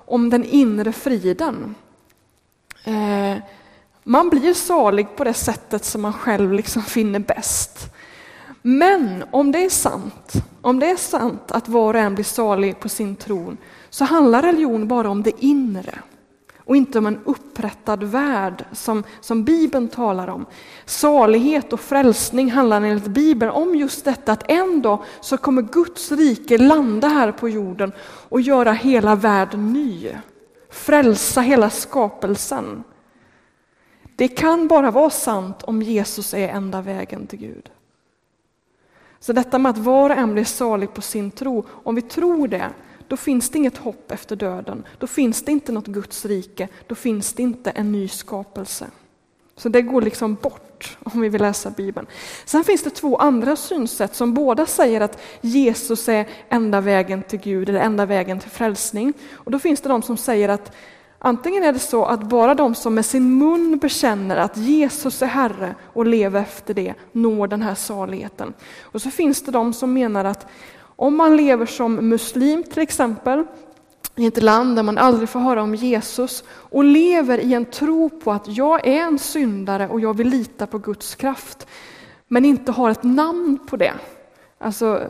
om 0.06 0.30
den 0.30 0.44
inre 0.44 0.92
friden. 0.92 1.76
Eh, 2.88 3.38
man 4.04 4.30
blir 4.30 4.54
salig 4.54 5.16
på 5.16 5.24
det 5.24 5.34
sättet 5.34 5.86
som 5.86 6.02
man 6.02 6.14
själv 6.14 6.54
liksom 6.54 6.82
finner 6.82 7.20
bäst. 7.20 7.94
Men 8.62 9.24
om 9.32 9.52
det 9.52 9.66
är 9.66 9.70
sant, 9.70 10.34
om 10.62 10.80
det 10.80 10.90
är 10.90 10.96
sant 10.96 11.52
att 11.52 11.70
var 11.70 11.94
och 11.94 12.00
en 12.00 12.16
blir 12.16 12.26
salig 12.26 12.80
på 12.80 12.90
sin 12.90 13.16
tron, 13.16 13.58
så 13.90 14.06
handlar 14.06 14.42
religion 14.42 14.88
bara 14.88 15.10
om 15.10 15.24
det 15.24 15.44
inre 15.44 16.00
och 16.58 16.76
inte 16.76 16.98
om 17.00 17.06
en 17.06 17.20
upprättad 17.26 18.04
värld 18.04 18.66
som, 18.72 19.04
som 19.22 19.44
Bibeln 19.44 19.88
talar 19.88 20.28
om. 20.28 20.46
Salighet 20.86 21.74
och 21.74 21.80
frälsning 21.80 22.52
handlar 22.52 22.82
enligt 22.82 23.08
Bibeln 23.08 23.52
om 23.52 23.76
just 23.76 24.06
detta 24.06 24.32
att 24.32 24.52
en 24.52 24.82
dag 24.82 25.04
så 25.22 25.38
kommer 25.38 25.62
Guds 25.62 26.12
rike 26.12 26.58
landa 26.58 27.08
här 27.08 27.32
på 27.32 27.50
jorden 27.50 27.92
och 28.30 28.42
göra 28.42 28.72
hela 28.72 29.16
världen 29.16 29.74
ny 29.74 30.10
frälsa 30.78 31.42
hela 31.42 31.70
skapelsen. 31.70 32.84
Det 34.16 34.28
kan 34.28 34.68
bara 34.68 34.92
vara 34.92 35.10
sant 35.10 35.64
om 35.64 35.82
Jesus 35.82 36.34
är 36.34 36.50
enda 36.50 36.82
vägen 36.82 37.28
till 37.28 37.40
Gud. 37.40 37.70
Så 39.20 39.34
detta 39.34 39.60
med 39.60 39.70
att 39.70 39.78
var 39.78 40.10
och 40.10 40.16
en 40.16 40.34
blir 40.34 40.44
salig 40.44 40.94
på 40.94 41.02
sin 41.02 41.32
tro, 41.32 41.66
om 41.70 41.96
vi 41.96 42.02
tror 42.02 42.48
det, 42.48 42.70
då 43.08 43.18
finns 43.18 43.50
det 43.50 43.58
inget 43.58 43.78
hopp 43.78 44.12
efter 44.12 44.36
döden. 44.36 44.84
Då 44.98 45.08
finns 45.08 45.42
det 45.42 45.52
inte 45.52 45.72
något 45.72 45.88
Guds 45.88 46.26
rike, 46.26 46.68
då 46.88 46.96
finns 46.96 47.34
det 47.34 47.44
inte 47.44 47.70
en 47.70 47.92
ny 47.92 48.08
skapelse. 48.08 48.88
Så 49.56 49.70
det 49.70 49.82
går 49.82 50.02
liksom 50.02 50.36
bort 50.36 50.67
om 51.04 51.22
vi 51.22 51.30
vill 51.30 51.42
läsa 51.42 51.70
Bibeln. 51.70 52.08
Sen 52.46 52.64
finns 52.64 52.84
det 52.84 52.90
två 52.90 53.18
andra 53.18 53.56
synsätt 53.56 54.16
som 54.16 54.34
båda 54.34 54.66
säger 54.66 55.02
att 55.02 55.22
Jesus 55.42 56.10
är 56.10 56.28
enda 56.50 56.82
vägen 56.82 57.24
till 57.24 57.40
Gud 57.40 57.70
eller 57.70 57.80
enda 57.80 58.06
vägen 58.06 58.40
till 58.40 58.52
frälsning. 58.52 59.14
Och 59.34 59.52
då 59.52 59.60
finns 59.60 59.82
det 59.82 59.90
de 59.90 60.02
som 60.02 60.18
säger 60.18 60.50
att 60.50 60.76
antingen 61.20 61.64
är 61.64 61.74
det 61.74 61.80
så 61.80 62.06
att 62.06 62.24
bara 62.24 62.56
de 62.56 62.76
som 62.76 62.96
med 62.96 63.06
sin 63.06 63.38
mun 63.38 63.78
bekänner 63.78 64.38
att 64.38 64.58
Jesus 64.58 65.22
är 65.22 65.28
Herre 65.28 65.76
och 65.94 66.06
lever 66.06 66.42
efter 66.42 66.74
det 66.74 66.94
når 67.12 67.48
den 67.48 67.62
här 67.62 67.76
saligheten. 67.76 68.54
Och 68.82 69.02
så 69.02 69.12
finns 69.12 69.42
det 69.42 69.52
de 69.52 69.74
som 69.74 69.94
menar 69.94 70.26
att 70.26 70.48
om 71.00 71.18
man 71.18 71.38
lever 71.38 71.66
som 71.66 72.10
muslim 72.10 72.64
till 72.64 72.82
exempel, 72.82 73.46
i 74.18 74.26
ett 74.26 74.44
land 74.44 74.76
där 74.76 74.84
man 74.84 74.98
aldrig 74.98 75.30
får 75.30 75.40
höra 75.40 75.64
om 75.64 75.76
Jesus 75.76 76.44
och 76.50 76.84
lever 76.84 77.38
i 77.38 77.54
en 77.54 77.66
tro 77.66 78.10
på 78.10 78.32
att 78.32 78.48
jag 78.48 78.88
är 78.88 79.02
en 79.02 79.20
syndare 79.20 79.88
och 79.88 80.00
jag 80.00 80.18
vill 80.18 80.30
lita 80.30 80.68
på 80.68 80.78
Guds 80.78 81.16
kraft, 81.16 81.68
men 82.28 82.46
inte 82.46 82.72
har 82.72 82.90
ett 82.90 83.04
namn 83.04 83.60
på 83.68 83.78
det. 83.78 83.94
alltså 84.60 85.08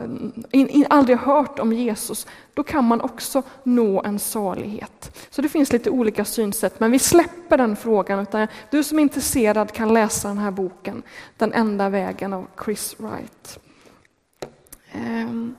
in, 0.50 0.68
in, 0.68 0.86
aldrig 0.90 1.18
hört 1.18 1.58
om 1.58 1.72
Jesus, 1.72 2.26
då 2.54 2.62
kan 2.62 2.84
man 2.84 3.00
också 3.00 3.42
nå 3.62 4.02
en 4.02 4.18
salighet. 4.18 5.26
Så 5.30 5.42
det 5.42 5.48
finns 5.48 5.72
lite 5.72 5.90
olika 5.90 6.24
synsätt, 6.24 6.80
men 6.80 6.90
vi 6.90 6.98
släpper 6.98 7.58
den 7.58 7.76
frågan. 7.76 8.20
Utan 8.20 8.48
du 8.70 8.84
som 8.84 8.98
är 8.98 9.02
intresserad 9.02 9.72
kan 9.72 9.94
läsa 9.94 10.28
den 10.28 10.38
här 10.38 10.50
boken, 10.50 11.02
Den 11.36 11.52
enda 11.52 11.88
vägen 11.88 12.32
av 12.32 12.46
Chris 12.64 12.96
Wright. 12.98 13.58
Um. 14.94 15.56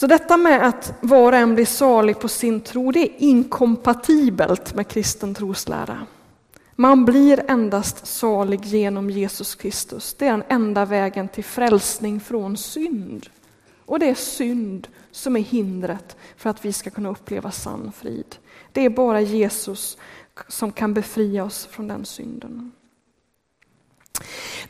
Så 0.00 0.06
detta 0.06 0.36
med 0.36 0.66
att 0.66 0.92
var 1.00 1.32
och 1.32 1.38
en 1.38 1.54
blir 1.54 1.66
salig 1.66 2.18
på 2.18 2.28
sin 2.28 2.60
tro, 2.60 2.92
det 2.92 3.00
är 3.00 3.12
inkompatibelt 3.18 4.74
med 4.74 4.88
kristen 4.88 5.34
troslära. 5.34 6.06
Man 6.76 7.04
blir 7.04 7.44
endast 7.48 8.06
salig 8.06 8.64
genom 8.64 9.10
Jesus 9.10 9.54
Kristus. 9.54 10.14
Det 10.14 10.26
är 10.26 10.30
den 10.30 10.42
enda 10.48 10.84
vägen 10.84 11.28
till 11.28 11.44
frälsning 11.44 12.20
från 12.20 12.56
synd. 12.56 13.26
Och 13.86 13.98
det 13.98 14.10
är 14.10 14.14
synd 14.14 14.88
som 15.10 15.36
är 15.36 15.40
hindret 15.40 16.16
för 16.36 16.50
att 16.50 16.64
vi 16.64 16.72
ska 16.72 16.90
kunna 16.90 17.08
uppleva 17.08 17.50
sann 17.50 17.92
frid. 17.92 18.36
Det 18.72 18.84
är 18.84 18.90
bara 18.90 19.20
Jesus 19.20 19.98
som 20.48 20.72
kan 20.72 20.94
befria 20.94 21.44
oss 21.44 21.66
från 21.66 21.88
den 21.88 22.04
synden. 22.04 22.72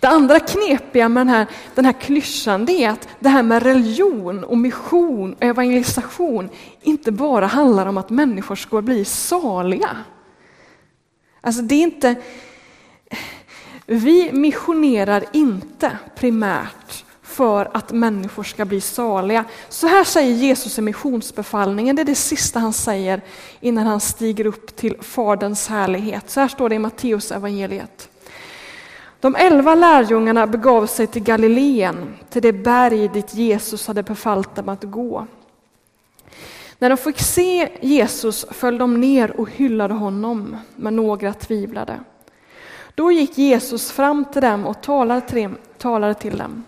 Det 0.00 0.06
andra 0.06 0.40
knepiga 0.40 1.08
med 1.08 1.20
den 1.20 1.28
här, 1.28 1.46
den 1.74 1.84
här 1.84 1.92
klyschan 1.92 2.64
det 2.64 2.84
är 2.84 2.90
att 2.90 3.08
det 3.20 3.28
här 3.28 3.42
med 3.42 3.62
religion 3.62 4.44
och 4.44 4.58
mission 4.58 5.32
och 5.32 5.42
evangelisation 5.44 6.48
inte 6.82 7.12
bara 7.12 7.46
handlar 7.46 7.86
om 7.86 7.96
att 7.96 8.10
människor 8.10 8.56
ska 8.56 8.82
bli 8.82 9.04
saliga. 9.04 9.96
Alltså 11.40 11.62
det 11.62 11.74
är 11.74 11.82
inte... 11.82 12.14
Vi 13.86 14.32
missionerar 14.32 15.24
inte 15.32 15.98
primärt 16.16 17.04
för 17.22 17.70
att 17.72 17.92
människor 17.92 18.42
ska 18.42 18.64
bli 18.64 18.80
saliga. 18.80 19.44
Så 19.68 19.86
här 19.86 20.04
säger 20.04 20.34
Jesus 20.34 20.78
i 20.78 20.82
missionsbefallningen, 20.82 21.96
det 21.96 22.02
är 22.02 22.06
det 22.06 22.14
sista 22.14 22.58
han 22.60 22.72
säger 22.72 23.20
innan 23.60 23.86
han 23.86 24.00
stiger 24.00 24.46
upp 24.46 24.76
till 24.76 24.96
Faderns 25.00 25.68
härlighet. 25.68 26.30
Så 26.30 26.40
här 26.40 26.48
står 26.48 26.68
det 26.68 26.74
i 26.74 26.78
Matteus 26.78 27.32
evangeliet. 27.32 28.09
De 29.20 29.36
elva 29.36 29.74
lärjungarna 29.74 30.46
begav 30.46 30.86
sig 30.86 31.06
till 31.06 31.22
Galileen, 31.22 32.14
till 32.30 32.42
det 32.42 32.52
berg 32.52 33.08
dit 33.08 33.34
Jesus 33.34 33.86
hade 33.86 34.02
befallt 34.02 34.54
dem 34.54 34.68
att 34.68 34.84
gå. 34.84 35.26
När 36.78 36.90
de 36.90 36.96
fick 36.96 37.20
se 37.20 37.68
Jesus 37.80 38.46
föll 38.50 38.78
de 38.78 39.00
ner 39.00 39.40
och 39.40 39.50
hyllade 39.50 39.94
honom, 39.94 40.56
men 40.76 40.96
några 40.96 41.32
tvivlade. 41.32 42.00
Då 42.94 43.12
gick 43.12 43.38
Jesus 43.38 43.90
fram 43.90 44.24
till 44.24 44.42
dem 44.42 44.66
och 44.66 44.82
talade 45.78 46.14
till 46.14 46.38
dem. 46.38 46.64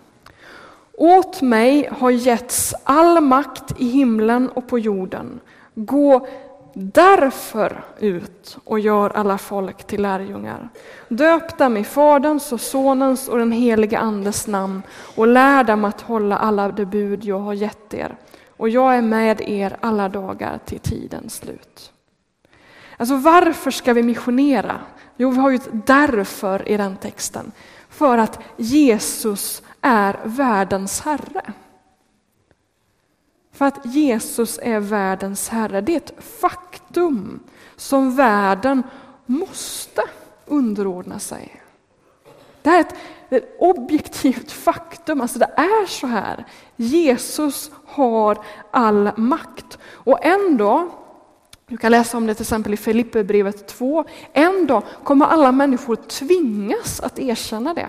Åt 0.93 1.43
mig 1.43 1.89
har 1.93 2.11
getts 2.11 2.75
all 2.85 3.21
makt 3.21 3.81
i 3.81 3.89
himlen 3.89 4.49
och 4.49 4.67
på 4.67 4.79
jorden. 4.79 5.41
Gå 5.75 6.27
därför 6.75 7.85
ut 7.99 8.59
och 8.65 8.81
gör 8.81 9.11
alla 9.11 9.39
folk 9.39 9.85
till 9.85 10.03
lärjungar. 10.03 10.69
Döp 11.09 11.59
dem 11.59 11.77
i 11.77 11.85
Faderns 11.85 12.53
och 12.53 12.61
Sonens 12.61 13.29
och 13.29 13.39
den 13.39 13.53
helige 13.53 13.99
Andes 13.99 14.47
namn 14.47 14.83
och 15.17 15.27
lär 15.27 15.65
dem 15.65 15.85
att 15.85 16.01
hålla 16.01 16.39
alla 16.39 16.69
de 16.69 16.85
bud 16.85 17.25
jag 17.25 17.39
har 17.39 17.55
gett 17.55 17.95
er. 17.95 18.17
Och 18.57 18.69
jag 18.69 18.97
är 18.97 19.03
med 19.03 19.41
er 19.41 19.77
alla 19.81 20.09
dagar 20.09 20.59
till 20.65 20.81
tidens 20.81 21.35
slut. 21.35 21.93
Alltså 22.97 23.17
varför 23.17 23.71
ska 23.71 23.93
vi 23.93 24.03
missionera? 24.03 24.81
Jo, 25.17 25.31
vi 25.31 25.39
har 25.39 25.51
ju 25.51 25.57
ett 25.57 25.87
därför 25.87 26.69
i 26.69 26.77
den 26.77 26.97
texten. 26.97 27.53
För 27.89 28.19
att 28.19 28.41
Jesus 28.57 29.63
är 29.81 30.17
världens 30.25 31.01
Herre. 31.01 31.53
För 33.53 33.65
att 33.65 33.87
Jesus 33.87 34.59
är 34.63 34.81
världens 34.81 35.49
Herre. 35.49 35.81
Det 35.81 35.93
är 35.93 35.97
ett 35.97 36.25
faktum 36.41 37.41
som 37.77 38.17
världen 38.17 38.83
måste 39.27 40.03
underordna 40.47 41.19
sig. 41.19 41.63
Det 42.63 42.71
här 42.71 42.77
är 42.77 42.81
ett, 42.81 42.95
ett 43.31 43.57
objektivt 43.59 44.53
faktum, 44.53 45.21
alltså 45.21 45.39
det 45.39 45.51
är 45.57 45.87
så 45.87 46.07
här. 46.07 46.45
Jesus 46.77 47.71
har 47.87 48.39
all 48.71 49.11
makt. 49.17 49.79
Och 49.85 50.25
ändå, 50.25 50.91
du 51.67 51.77
kan 51.77 51.91
läsa 51.91 52.17
om 52.17 52.27
det 52.27 52.35
till 52.35 52.45
exempel 52.45 52.75
i 52.75 52.77
Filipperbrevet 52.77 53.69
2, 53.69 54.05
ändå 54.33 54.83
kommer 55.05 55.27
alla 55.27 55.53
människor 55.53 55.97
tvingas 55.97 57.01
att 57.01 57.19
erkänna 57.19 57.75
det. 57.75 57.89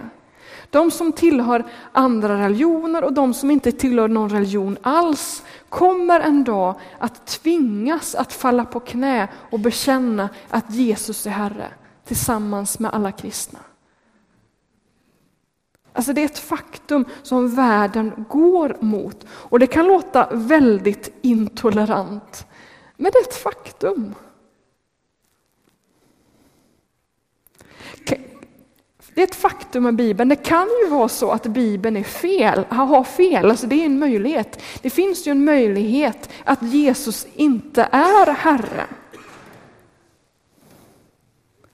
De 0.73 0.91
som 0.91 1.11
tillhör 1.11 1.65
andra 1.91 2.45
religioner 2.45 3.03
och 3.03 3.13
de 3.13 3.33
som 3.33 3.51
inte 3.51 3.71
tillhör 3.71 4.07
någon 4.07 4.29
religion 4.29 4.77
alls 4.81 5.43
kommer 5.69 6.19
en 6.19 6.43
dag 6.43 6.75
att 6.99 7.25
tvingas 7.27 8.15
att 8.15 8.33
falla 8.33 8.65
på 8.65 8.79
knä 8.79 9.27
och 9.51 9.59
bekänna 9.59 10.29
att 10.49 10.71
Jesus 10.71 11.27
är 11.27 11.31
Herre 11.31 11.67
tillsammans 12.05 12.79
med 12.79 12.93
alla 12.93 13.11
kristna. 13.11 13.59
Alltså 15.93 16.13
det 16.13 16.21
är 16.21 16.25
ett 16.25 16.39
faktum 16.39 17.05
som 17.23 17.55
världen 17.55 18.25
går 18.29 18.77
mot. 18.79 19.25
Och 19.29 19.59
det 19.59 19.67
kan 19.67 19.87
låta 19.87 20.27
väldigt 20.31 21.13
intolerant, 21.21 22.47
men 22.97 23.11
det 23.11 23.17
är 23.17 23.27
ett 23.27 23.35
faktum. 23.35 24.15
Det 29.15 29.21
är 29.21 29.27
ett 29.27 29.35
faktum 29.35 29.83
med 29.83 29.95
Bibeln. 29.95 30.29
Det 30.29 30.35
kan 30.35 30.67
ju 30.83 30.89
vara 30.89 31.09
så 31.09 31.31
att 31.31 31.43
Bibeln 31.43 31.97
är 31.97 32.03
fel, 32.03 32.65
har 32.69 33.03
fel, 33.03 33.49
alltså 33.49 33.67
det 33.67 33.75
är 33.75 33.85
en 33.85 33.99
möjlighet. 33.99 34.61
Det 34.81 34.89
finns 34.89 35.27
ju 35.27 35.31
en 35.31 35.45
möjlighet 35.45 36.29
att 36.43 36.61
Jesus 36.61 37.27
inte 37.33 37.89
är 37.91 38.33
Herre. 38.33 38.85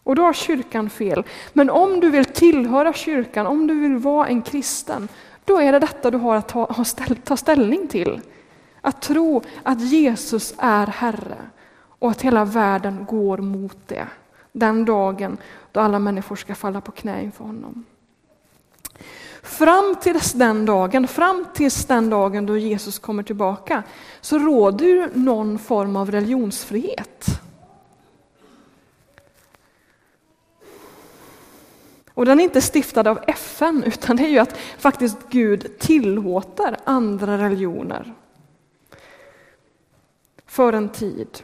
Och 0.04 0.16
då 0.16 0.22
har 0.22 0.34
kyrkan 0.34 0.90
fel. 0.90 1.24
Men 1.54 1.70
om 1.70 2.00
du 2.00 2.10
vill 2.10 2.26
tillhöra 2.26 2.94
kyrkan, 2.94 3.48
om 3.48 3.68
du 3.68 3.80
vill 3.80 3.98
vara 3.98 4.28
en 4.28 4.42
kristen, 4.42 5.08
då 5.46 5.62
är 5.62 5.72
det 5.72 5.80
detta 5.80 6.12
du 6.12 6.18
har 6.18 6.36
att 6.36 6.48
ta, 6.48 6.86
ta 7.24 7.38
ställning 7.38 7.88
till. 7.88 8.22
Att 8.82 9.02
tro 9.02 9.42
att 9.64 9.82
Jesus 9.82 10.54
är 10.58 10.88
Herre 10.88 11.38
och 12.00 12.12
att 12.12 12.22
hela 12.22 12.46
världen 12.46 13.06
går 13.06 13.38
mot 13.38 13.78
det. 13.88 14.08
Den 14.52 14.86
dagen 14.86 15.38
då 15.72 15.80
alla 15.80 16.00
människor 16.00 16.36
ska 16.36 16.56
falla 16.56 16.82
på 16.82 16.92
knä 16.92 17.24
inför 17.24 17.44
honom. 17.44 17.86
Fram 19.44 19.96
tills 20.02 20.34
den 20.34 20.66
dagen, 20.66 21.08
fram 21.08 21.46
tills 21.54 21.86
den 21.86 22.10
dagen 22.10 22.46
då 22.46 22.58
Jesus 22.58 23.00
kommer 23.00 23.24
tillbaka, 23.24 23.84
så 24.22 24.40
råder 24.40 24.86
ju 24.86 25.10
någon 25.14 25.60
form 25.60 25.96
av 25.96 26.12
religionsfrihet. 26.12 27.26
Och 32.14 32.26
den 32.26 32.40
är 32.40 32.44
inte 32.44 32.62
stiftad 32.62 33.10
av 33.10 33.20
FN, 33.28 33.84
utan 33.86 34.16
det 34.16 34.24
är 34.24 34.30
ju 34.30 34.40
att 34.40 34.58
faktiskt 34.78 35.18
Gud 35.30 35.80
tillåter 35.80 36.78
andra 36.84 37.38
religioner. 37.38 38.14
För 40.46 40.74
en 40.74 40.90
tid. 40.90 41.44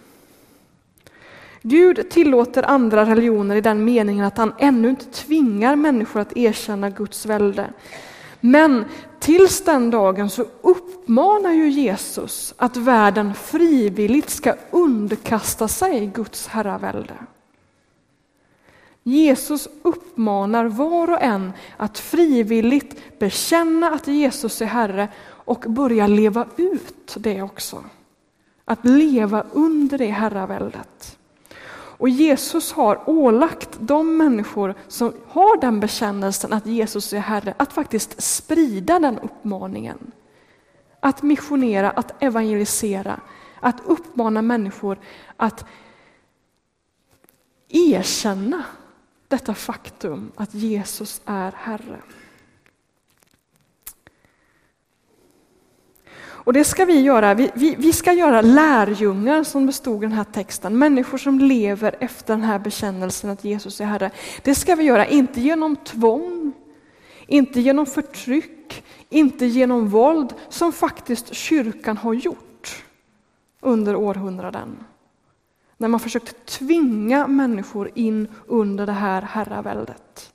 Gud 1.67 2.09
tillåter 2.09 2.63
andra 2.63 3.05
religioner 3.05 3.55
i 3.55 3.61
den 3.61 3.85
meningen 3.85 4.25
att 4.25 4.37
han 4.37 4.53
ännu 4.57 4.89
inte 4.89 5.05
tvingar 5.05 5.75
människor 5.75 6.19
att 6.19 6.37
erkänna 6.37 6.89
Guds 6.89 7.25
välde. 7.25 7.73
Men 8.39 8.85
tills 9.19 9.63
den 9.63 9.91
dagen 9.91 10.29
så 10.29 10.45
uppmanar 10.61 11.51
ju 11.51 11.69
Jesus 11.69 12.53
att 12.57 12.77
världen 12.77 13.33
frivilligt 13.33 14.29
ska 14.29 14.53
underkasta 14.71 15.67
sig 15.67 16.07
Guds 16.07 16.47
herravälde. 16.47 17.13
Jesus 19.03 19.67
uppmanar 19.81 20.65
var 20.65 21.11
och 21.11 21.21
en 21.21 21.53
att 21.77 21.99
frivilligt 21.99 23.19
bekänna 23.19 23.89
att 23.89 24.07
Jesus 24.07 24.61
är 24.61 24.65
Herre 24.65 25.07
och 25.27 25.65
börja 25.67 26.07
leva 26.07 26.47
ut 26.55 27.15
det 27.17 27.41
också. 27.41 27.83
Att 28.65 28.85
leva 28.85 29.45
under 29.53 29.97
det 29.97 30.11
herraväldet. 30.11 31.17
Och 31.97 32.09
Jesus 32.09 32.71
har 32.71 33.09
ålagt 33.09 33.69
de 33.79 34.17
människor 34.17 34.75
som 34.87 35.13
har 35.27 35.61
den 35.61 35.79
bekännelsen 35.79 36.53
att 36.53 36.65
Jesus 36.65 37.13
är 37.13 37.19
Herre 37.19 37.53
att 37.57 37.73
faktiskt 37.73 38.23
sprida 38.23 38.99
den 38.99 39.19
uppmaningen. 39.19 40.11
Att 40.99 41.23
missionera, 41.23 41.91
att 41.91 42.23
evangelisera, 42.23 43.19
att 43.59 43.81
uppmana 43.85 44.41
människor 44.41 44.97
att 45.37 45.65
erkänna 47.69 48.63
detta 49.27 49.53
faktum 49.53 50.31
att 50.35 50.53
Jesus 50.53 51.21
är 51.25 51.51
Herre. 51.57 52.01
Och 56.45 56.53
det 56.53 56.63
ska 56.63 56.85
vi 56.85 57.01
göra. 57.01 57.33
Vi, 57.33 57.51
vi, 57.53 57.75
vi, 57.75 57.93
ska 57.93 58.13
göra 58.13 58.41
lärjungar 58.41 59.43
som 59.43 59.65
bestod 59.65 60.03
i 60.03 60.05
den 60.05 60.11
här 60.11 60.23
texten. 60.23 60.77
Människor 60.77 61.17
som 61.17 61.39
lever 61.39 61.95
efter 61.99 62.33
den 62.33 62.43
här 62.43 62.59
bekännelsen 62.59 63.29
att 63.29 63.43
Jesus 63.43 63.81
är 63.81 63.85
Herre. 63.85 64.11
Det 64.43 64.55
ska 64.55 64.75
vi 64.75 64.83
göra, 64.83 65.05
inte 65.05 65.41
genom 65.41 65.75
tvång, 65.75 66.53
inte 67.27 67.61
genom 67.61 67.85
förtryck, 67.85 68.83
inte 69.09 69.45
genom 69.45 69.89
våld, 69.89 70.33
som 70.49 70.71
faktiskt 70.71 71.33
kyrkan 71.33 71.97
har 71.97 72.13
gjort 72.13 72.83
under 73.61 73.95
århundraden. 73.95 74.77
När 75.77 75.87
man 75.87 75.99
försökt 75.99 76.45
tvinga 76.45 77.27
människor 77.27 77.91
in 77.95 78.27
under 78.47 78.85
det 78.85 78.91
här 78.91 79.21
herraväldet. 79.21 80.33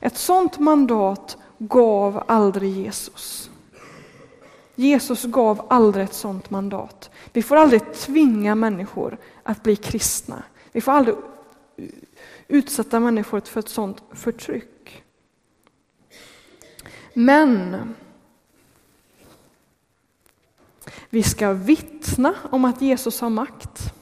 Ett 0.00 0.16
sådant 0.16 0.58
mandat 0.58 1.38
gav 1.58 2.24
aldrig 2.26 2.72
Jesus. 2.72 3.50
Jesus 4.74 5.24
gav 5.24 5.66
aldrig 5.70 6.04
ett 6.04 6.14
sådant 6.14 6.50
mandat. 6.50 7.10
Vi 7.32 7.42
får 7.42 7.56
aldrig 7.56 7.94
tvinga 7.94 8.54
människor 8.54 9.18
att 9.42 9.62
bli 9.62 9.76
kristna. 9.76 10.42
Vi 10.72 10.80
får 10.80 10.92
aldrig 10.92 11.16
utsätta 12.48 13.00
människor 13.00 13.40
för 13.40 13.60
ett 13.60 13.68
sådant 13.68 14.02
förtryck. 14.12 15.02
Men 17.14 17.76
vi 21.10 21.22
ska 21.22 21.52
vittna 21.52 22.34
om 22.50 22.64
att 22.64 22.82
Jesus 22.82 23.20
har 23.20 23.30
makt. 23.30 23.94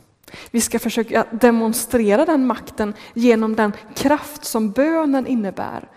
Vi 0.50 0.60
ska 0.60 0.78
försöka 0.78 1.26
demonstrera 1.30 2.24
den 2.24 2.46
makten 2.46 2.94
genom 3.14 3.56
den 3.56 3.72
kraft 3.94 4.44
som 4.44 4.70
bönen 4.70 5.26
innebär 5.26 5.88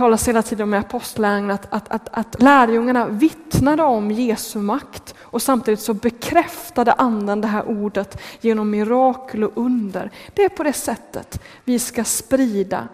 talas 0.00 0.28
hela 0.28 0.42
tiden 0.42 0.64
om 0.64 0.74
i 0.74 0.76
apostlärningen 0.76 1.50
att, 1.50 1.66
att, 1.70 1.88
att, 1.88 2.08
att 2.12 2.42
lärjungarna 2.42 3.06
vittnade 3.06 3.82
om 3.82 4.10
Jesu 4.10 4.58
makt 4.58 5.14
och 5.20 5.42
samtidigt 5.42 5.80
så 5.80 5.94
bekräftade 5.94 6.92
anden 6.92 7.40
det 7.40 7.48
här 7.48 7.68
ordet 7.68 8.22
genom 8.40 8.70
mirakel 8.70 9.44
och 9.44 9.52
under. 9.54 10.10
Det 10.34 10.44
är 10.44 10.48
på 10.48 10.62
det 10.62 10.72
sättet 10.72 11.42
vi 11.64 11.78
ska 11.78 12.04
sprida 12.04 12.88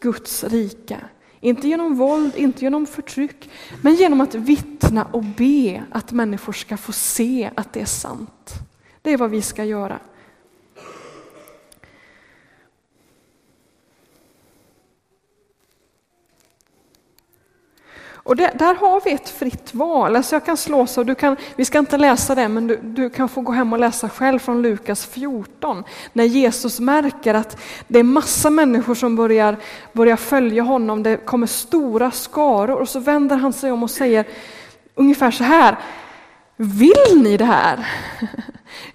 Guds 0.00 0.44
rike. 0.44 0.96
Inte 1.40 1.68
genom 1.68 1.96
våld, 1.96 2.36
inte 2.36 2.64
genom 2.64 2.86
förtryck, 2.86 3.50
men 3.82 3.94
genom 3.94 4.20
att 4.20 4.34
vittna 4.34 5.04
och 5.04 5.24
be 5.24 5.82
att 5.90 6.12
människor 6.12 6.52
ska 6.52 6.76
få 6.76 6.92
se 6.92 7.50
att 7.54 7.72
det 7.72 7.80
är 7.80 7.84
sant. 7.84 8.54
Det 9.02 9.10
är 9.12 9.16
vad 9.16 9.30
vi 9.30 9.42
ska 9.42 9.64
göra. 9.64 9.98
Och 18.26 18.36
det, 18.36 18.50
där 18.54 18.74
har 18.74 19.00
vi 19.04 19.12
ett 19.12 19.28
fritt 19.28 19.74
val. 19.74 20.16
Alltså 20.16 20.34
jag 20.34 20.44
kan 20.44 20.56
slå 20.56 20.86
så, 20.86 21.02
du 21.02 21.14
kan, 21.14 21.36
vi 21.56 21.64
ska 21.64 21.78
inte 21.78 21.96
läsa 21.96 22.34
det, 22.34 22.48
men 22.48 22.66
du, 22.66 22.76
du, 22.82 23.10
kan 23.10 23.28
få 23.28 23.40
gå 23.40 23.52
hem 23.52 23.72
och 23.72 23.78
läsa 23.78 24.08
själv 24.08 24.38
från 24.38 24.62
Lukas 24.62 25.06
14. 25.06 25.84
När 26.12 26.24
Jesus 26.24 26.80
märker 26.80 27.34
att 27.34 27.58
det 27.88 27.98
är 27.98 28.02
massa 28.02 28.50
människor 28.50 28.94
som 28.94 29.16
börjar, 29.16 29.56
börjar 29.92 30.16
följa 30.16 30.62
honom, 30.62 31.02
det 31.02 31.16
kommer 31.16 31.46
stora 31.46 32.10
skaror 32.10 32.80
och 32.80 32.88
så 32.88 33.00
vänder 33.00 33.36
han 33.36 33.52
sig 33.52 33.72
om 33.72 33.82
och 33.82 33.90
säger 33.90 34.24
ungefär 34.94 35.30
så 35.30 35.44
här. 35.44 35.76
Vill 36.56 37.22
ni 37.22 37.36
det 37.36 37.44
här? 37.44 37.86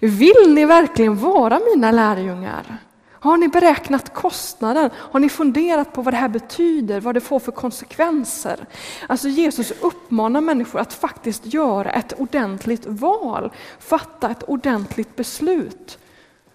Vill 0.00 0.54
ni 0.54 0.64
verkligen 0.64 1.16
vara 1.16 1.60
mina 1.74 1.90
lärjungar? 1.90 2.78
Har 3.22 3.36
ni 3.36 3.48
beräknat 3.48 4.14
kostnaden? 4.14 4.90
Har 4.94 5.20
ni 5.20 5.28
funderat 5.28 5.92
på 5.92 6.02
vad 6.02 6.14
det 6.14 6.18
här 6.18 6.28
betyder, 6.28 7.00
vad 7.00 7.14
det 7.14 7.20
får 7.20 7.40
för 7.40 7.52
konsekvenser? 7.52 8.66
Alltså 9.06 9.28
Jesus 9.28 9.70
uppmanar 9.80 10.40
människor 10.40 10.80
att 10.80 10.92
faktiskt 10.92 11.54
göra 11.54 11.92
ett 11.92 12.20
ordentligt 12.20 12.86
val, 12.86 13.52
fatta 13.78 14.30
ett 14.30 14.42
ordentligt 14.42 15.16
beslut. 15.16 15.98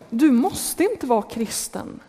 Du 0.10 0.32
måste 0.32 0.84
inte 0.84 1.06
vara 1.06 1.22
kristen. 1.22 2.00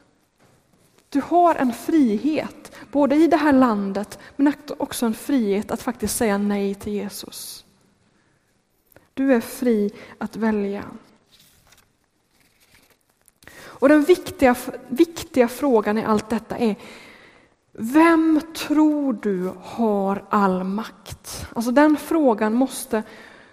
Du 1.08 1.20
har 1.20 1.54
en 1.54 1.72
frihet, 1.72 2.72
både 2.92 3.16
i 3.16 3.26
det 3.26 3.36
här 3.36 3.52
landet 3.52 4.18
men 4.36 4.52
också 4.78 5.06
en 5.06 5.14
frihet 5.14 5.70
att 5.70 5.82
faktiskt 5.82 6.16
säga 6.16 6.38
nej 6.38 6.74
till 6.74 6.92
Jesus. 6.92 7.64
Du 9.14 9.34
är 9.34 9.40
fri 9.40 9.90
att 10.18 10.36
välja. 10.36 10.84
Och 13.78 13.88
den 13.88 14.02
viktiga, 14.02 14.56
viktiga 14.88 15.48
frågan 15.48 15.98
i 15.98 16.04
allt 16.04 16.30
detta 16.30 16.56
är 16.56 16.76
vem 17.72 18.40
tror 18.56 19.12
du 19.12 19.52
har 19.62 20.24
all 20.28 20.64
makt? 20.64 21.46
Alltså 21.54 21.70
den 21.70 21.96
frågan 21.96 22.54
måste 22.54 23.02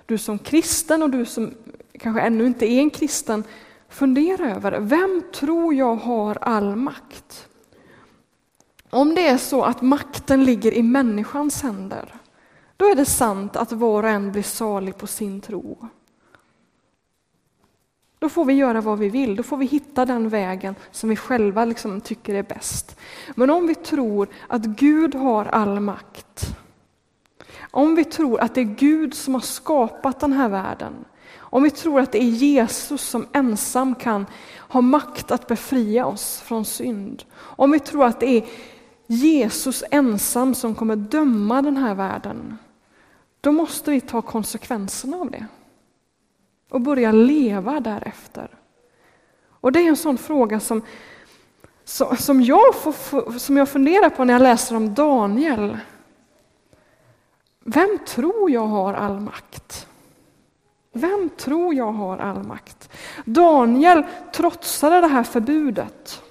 du 0.05 0.17
som 0.17 0.39
kristen 0.39 1.03
och 1.03 1.09
du 1.09 1.25
som 1.25 1.53
kanske 1.99 2.21
ännu 2.21 2.45
inte 2.45 2.65
är 2.65 2.79
en 2.79 2.89
kristen 2.89 3.43
fundera 3.89 4.55
över. 4.55 4.79
Vem 4.79 5.23
tror 5.33 5.73
jag 5.73 5.95
har 5.95 6.37
all 6.41 6.75
makt? 6.75 7.47
Om 8.89 9.15
det 9.15 9.27
är 9.27 9.37
så 9.37 9.63
att 9.63 9.81
makten 9.81 10.43
ligger 10.43 10.73
i 10.73 10.83
människans 10.83 11.61
händer, 11.63 12.13
då 12.77 12.85
är 12.85 12.95
det 12.95 13.05
sant 13.05 13.55
att 13.55 13.71
var 13.71 14.03
och 14.03 14.09
en 14.09 14.31
blir 14.31 14.43
salig 14.43 14.97
på 14.97 15.07
sin 15.07 15.41
tro. 15.41 15.89
Då 18.25 18.29
får 18.29 18.45
vi 18.45 18.53
göra 18.53 18.81
vad 18.81 18.99
vi 18.99 19.09
vill, 19.09 19.35
då 19.35 19.43
får 19.43 19.57
vi 19.57 19.65
hitta 19.65 20.05
den 20.05 20.29
vägen 20.29 20.75
som 20.91 21.09
vi 21.09 21.15
själva 21.15 21.65
liksom 21.65 22.01
tycker 22.01 22.35
är 22.35 22.43
bäst. 22.43 22.97
Men 23.35 23.49
om 23.49 23.67
vi 23.67 23.75
tror 23.75 24.27
att 24.47 24.65
Gud 24.65 25.15
har 25.15 25.45
all 25.45 25.79
makt, 25.79 26.57
om 27.71 27.95
vi 27.95 28.03
tror 28.03 28.39
att 28.39 28.55
det 28.55 28.61
är 28.61 28.75
Gud 28.75 29.13
som 29.13 29.33
har 29.33 29.41
skapat 29.41 30.19
den 30.19 30.33
här 30.33 30.49
världen, 30.49 30.93
om 31.37 31.63
vi 31.63 31.69
tror 31.69 31.99
att 31.99 32.11
det 32.11 32.23
är 32.23 32.29
Jesus 32.29 33.01
som 33.01 33.27
ensam 33.33 33.95
kan 33.95 34.25
ha 34.57 34.81
makt 34.81 35.31
att 35.31 35.47
befria 35.47 36.05
oss 36.05 36.41
från 36.45 36.65
synd, 36.65 37.23
om 37.37 37.71
vi 37.71 37.79
tror 37.79 38.05
att 38.05 38.19
det 38.19 38.37
är 38.37 38.45
Jesus 39.07 39.83
ensam 39.91 40.55
som 40.55 40.75
kommer 40.75 40.95
döma 40.95 41.61
den 41.61 41.77
här 41.77 41.95
världen, 41.95 42.57
då 43.41 43.51
måste 43.51 43.91
vi 43.91 44.01
ta 44.01 44.21
konsekvenserna 44.21 45.17
av 45.17 45.31
det 45.31 45.45
och 46.69 46.81
börja 46.81 47.11
leva 47.11 47.79
därefter. 47.79 48.47
Och 49.47 49.71
det 49.71 49.79
är 49.79 49.87
en 49.87 49.97
sån 49.97 50.17
fråga 50.17 50.59
som, 50.59 50.81
som, 52.17 52.41
jag, 52.41 52.75
får, 52.75 53.39
som 53.39 53.57
jag 53.57 53.69
funderar 53.69 54.09
på 54.09 54.23
när 54.23 54.33
jag 54.33 54.41
läser 54.41 54.75
om 54.75 54.93
Daniel. 54.93 55.77
Vem 57.59 57.99
tror 58.07 58.51
jag 58.51 58.67
har 58.67 58.93
all 58.93 59.19
makt? 59.19 59.87
Vem 60.93 61.29
tror 61.37 61.73
jag 61.73 61.91
har 61.91 62.17
all 62.17 62.43
makt? 62.43 62.89
Daniel 63.25 64.03
trotsade 64.33 65.01
det 65.01 65.07
här 65.07 65.23
förbudet 65.23 66.21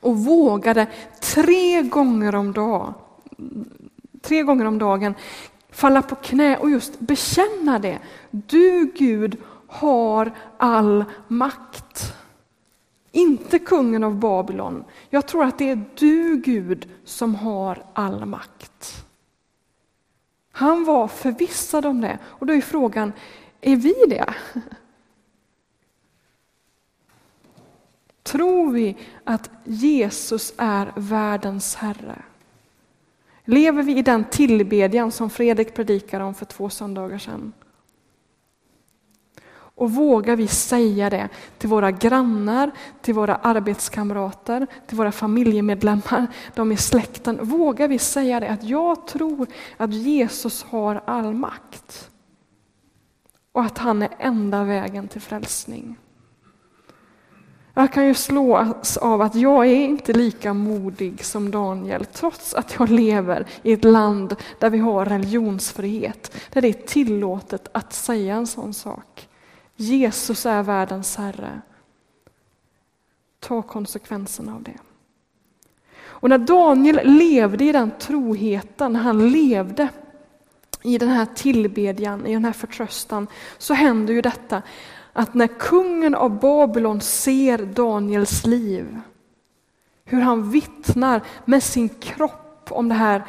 och 0.00 0.18
vågade 0.18 0.86
tre 1.20 1.82
gånger 1.82 2.34
om, 2.34 2.52
dag, 2.52 2.94
tre 4.22 4.42
gånger 4.42 4.64
om 4.64 4.78
dagen 4.78 5.14
falla 5.74 6.02
på 6.02 6.14
knä 6.14 6.56
och 6.56 6.70
just 6.70 7.00
bekänna 7.00 7.78
det. 7.78 7.98
Du 8.30 8.92
Gud 8.96 9.36
har 9.66 10.32
all 10.56 11.04
makt. 11.28 12.14
Inte 13.12 13.58
kungen 13.58 14.04
av 14.04 14.14
Babylon. 14.14 14.84
Jag 15.10 15.26
tror 15.26 15.44
att 15.44 15.58
det 15.58 15.70
är 15.70 15.84
du 15.94 16.36
Gud 16.36 16.88
som 17.04 17.34
har 17.34 17.84
all 17.92 18.24
makt. 18.24 19.04
Han 20.52 20.84
var 20.84 21.08
förvissad 21.08 21.86
om 21.86 22.00
det 22.00 22.18
och 22.24 22.46
då 22.46 22.52
är 22.52 22.60
frågan, 22.60 23.12
är 23.60 23.76
vi 23.76 23.94
det? 24.08 24.34
Tror 28.22 28.72
vi 28.72 28.96
att 29.24 29.50
Jesus 29.64 30.54
är 30.56 30.92
världens 30.96 31.74
Herre? 31.74 32.22
Lever 33.44 33.82
vi 33.82 33.98
i 33.98 34.02
den 34.02 34.24
tillbedjan 34.24 35.12
som 35.12 35.30
Fredrik 35.30 35.74
predikade 35.74 36.24
om 36.24 36.34
för 36.34 36.44
två 36.44 36.70
söndagar 36.70 37.18
sedan? 37.18 37.52
Och 39.76 39.90
vågar 39.90 40.36
vi 40.36 40.48
säga 40.48 41.10
det 41.10 41.28
till 41.58 41.68
våra 41.68 41.90
grannar, 41.90 42.70
till 43.02 43.14
våra 43.14 43.36
arbetskamrater, 43.36 44.66
till 44.86 44.96
våra 44.96 45.12
familjemedlemmar, 45.12 46.26
de 46.54 46.72
i 46.72 46.76
släkten. 46.76 47.38
Vågar 47.42 47.88
vi 47.88 47.98
säga 47.98 48.40
det 48.40 48.48
att 48.48 48.64
jag 48.64 49.06
tror 49.06 49.46
att 49.76 49.94
Jesus 49.94 50.62
har 50.62 51.02
all 51.06 51.34
makt 51.34 52.10
och 53.52 53.62
att 53.62 53.78
han 53.78 54.02
är 54.02 54.10
enda 54.18 54.64
vägen 54.64 55.08
till 55.08 55.20
frälsning. 55.20 55.96
Jag 57.74 57.92
kan 57.92 58.06
ju 58.06 58.14
slås 58.14 58.96
av 58.96 59.22
att 59.22 59.34
jag 59.34 59.66
är 59.66 59.74
inte 59.74 60.12
lika 60.12 60.54
modig 60.54 61.24
som 61.24 61.50
Daniel, 61.50 62.04
trots 62.04 62.54
att 62.54 62.74
jag 62.78 62.90
lever 62.90 63.46
i 63.62 63.72
ett 63.72 63.84
land 63.84 64.36
där 64.58 64.70
vi 64.70 64.78
har 64.78 65.04
religionsfrihet, 65.04 66.36
där 66.52 66.60
det 66.60 66.68
är 66.68 66.86
tillåtet 66.86 67.68
att 67.72 67.92
säga 67.92 68.34
en 68.34 68.46
sån 68.46 68.74
sak. 68.74 69.28
Jesus 69.76 70.46
är 70.46 70.62
världens 70.62 71.16
Herre. 71.16 71.60
Ta 73.40 73.62
konsekvenserna 73.62 74.54
av 74.54 74.62
det. 74.62 74.78
Och 76.02 76.28
när 76.28 76.38
Daniel 76.38 77.00
levde 77.04 77.64
i 77.64 77.72
den 77.72 77.90
troheten, 77.98 78.96
han 78.96 79.28
levde 79.28 79.88
i 80.82 80.98
den 80.98 81.08
här 81.08 81.26
tillbedjan, 81.34 82.26
i 82.26 82.32
den 82.32 82.44
här 82.44 82.52
förtröstan, 82.52 83.26
så 83.58 83.74
händer 83.74 84.14
ju 84.14 84.22
detta 84.22 84.62
att 85.16 85.34
när 85.34 85.46
kungen 85.46 86.14
av 86.14 86.40
Babylon 86.40 87.00
ser 87.00 87.58
Daniels 87.58 88.46
liv, 88.46 89.00
hur 90.04 90.20
han 90.20 90.50
vittnar 90.50 91.22
med 91.44 91.62
sin 91.62 91.88
kropp 91.88 92.66
om 92.70 92.88
det 92.88 92.94
här, 92.94 93.24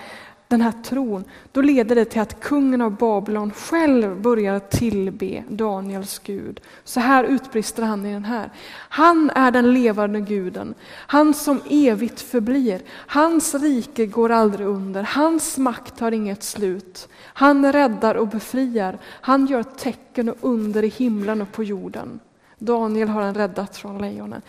den 0.47 0.61
här 0.61 0.73
tron, 0.83 1.23
då 1.51 1.61
leder 1.61 1.95
det 1.95 2.05
till 2.05 2.21
att 2.21 2.39
kungen 2.39 2.81
av 2.81 2.97
Babylon 2.97 3.51
själv 3.51 4.21
börjar 4.21 4.59
tillbe 4.59 5.43
Daniels 5.49 6.19
Gud. 6.19 6.61
Så 6.83 6.99
här 6.99 7.23
utbrister 7.23 7.83
han 7.83 8.05
i 8.05 8.13
den 8.13 8.25
här. 8.25 8.49
Han 8.89 9.29
är 9.29 9.51
den 9.51 9.73
levande 9.73 10.21
guden, 10.21 10.73
han 10.89 11.33
som 11.33 11.61
evigt 11.69 12.21
förblir. 12.21 12.81
Hans 12.89 13.55
rike 13.55 14.05
går 14.05 14.29
aldrig 14.29 14.67
under, 14.67 15.03
hans 15.03 15.57
makt 15.57 15.99
har 15.99 16.11
inget 16.11 16.43
slut. 16.43 17.07
Han 17.23 17.73
räddar 17.73 18.15
och 18.15 18.27
befriar, 18.27 18.97
han 19.03 19.45
gör 19.45 19.63
tecken 19.63 20.29
och 20.29 20.37
under 20.41 20.83
i 20.83 20.87
himlen 20.87 21.41
och 21.41 21.51
på 21.51 21.63
jorden. 21.63 22.19
Daniel 22.59 23.09
har 23.09 23.21
han 23.21 23.35
räddat 23.35 23.77
från 23.77 23.97
lejonen. 23.97 24.41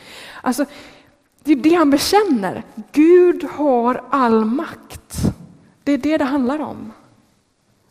Alltså, 0.42 0.64
det 1.44 1.52
är 1.52 1.56
det 1.56 1.74
han 1.74 1.90
bekänner. 1.90 2.62
Gud 2.92 3.44
har 3.44 4.02
all 4.10 4.44
makt. 4.44 5.35
Det 5.86 5.92
är 5.92 5.98
det 5.98 6.18
det 6.18 6.24
handlar 6.24 6.60
om. 6.60 6.92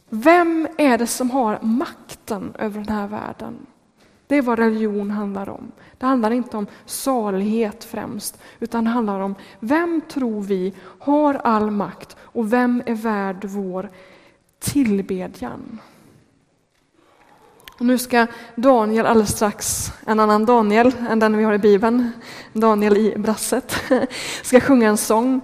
Vem 0.10 0.67
är 0.77 0.97
det 0.97 1.08
som 1.08 1.31
har 1.31 1.60
makten 1.62 2.53
över 2.60 2.81
den 2.81 2.95
här 2.95 3.08
världen? 3.08 3.65
Det 4.27 4.36
är 4.36 4.41
vad 4.41 4.60
religion 4.60 5.12
handlar 5.12 5.49
om. 5.49 5.71
Det 5.97 6.05
handlar 6.05 6.31
inte 6.31 6.58
om 6.58 6.67
salighet 6.86 7.84
främst, 7.84 8.41
utan 8.60 8.84
det 8.84 8.89
handlar 8.89 9.19
om 9.19 9.36
vem 9.60 10.01
tror 10.01 10.41
vi 10.41 10.73
har 10.99 11.34
all 11.34 11.71
makt 11.71 12.17
och 12.19 12.53
vem 12.53 12.84
är 12.86 12.95
värd 12.95 13.45
vår 13.45 13.89
tillbedjan. 14.60 15.79
Och 17.79 17.86
nu 17.86 17.97
ska 17.97 18.27
Daniel 18.55 19.05
alldeles 19.05 19.36
strax, 19.36 19.91
en 20.05 20.19
annan 20.19 20.45
Daniel 20.45 20.91
än 21.10 21.19
den 21.19 21.38
vi 21.38 21.43
har 21.43 21.53
i 21.53 21.58
Bibeln, 21.58 22.12
Daniel 22.53 22.97
i 22.97 23.17
brasset, 23.17 23.81
ska 24.43 24.60
sjunga 24.60 24.89
en 24.89 24.97
sång 24.97 25.41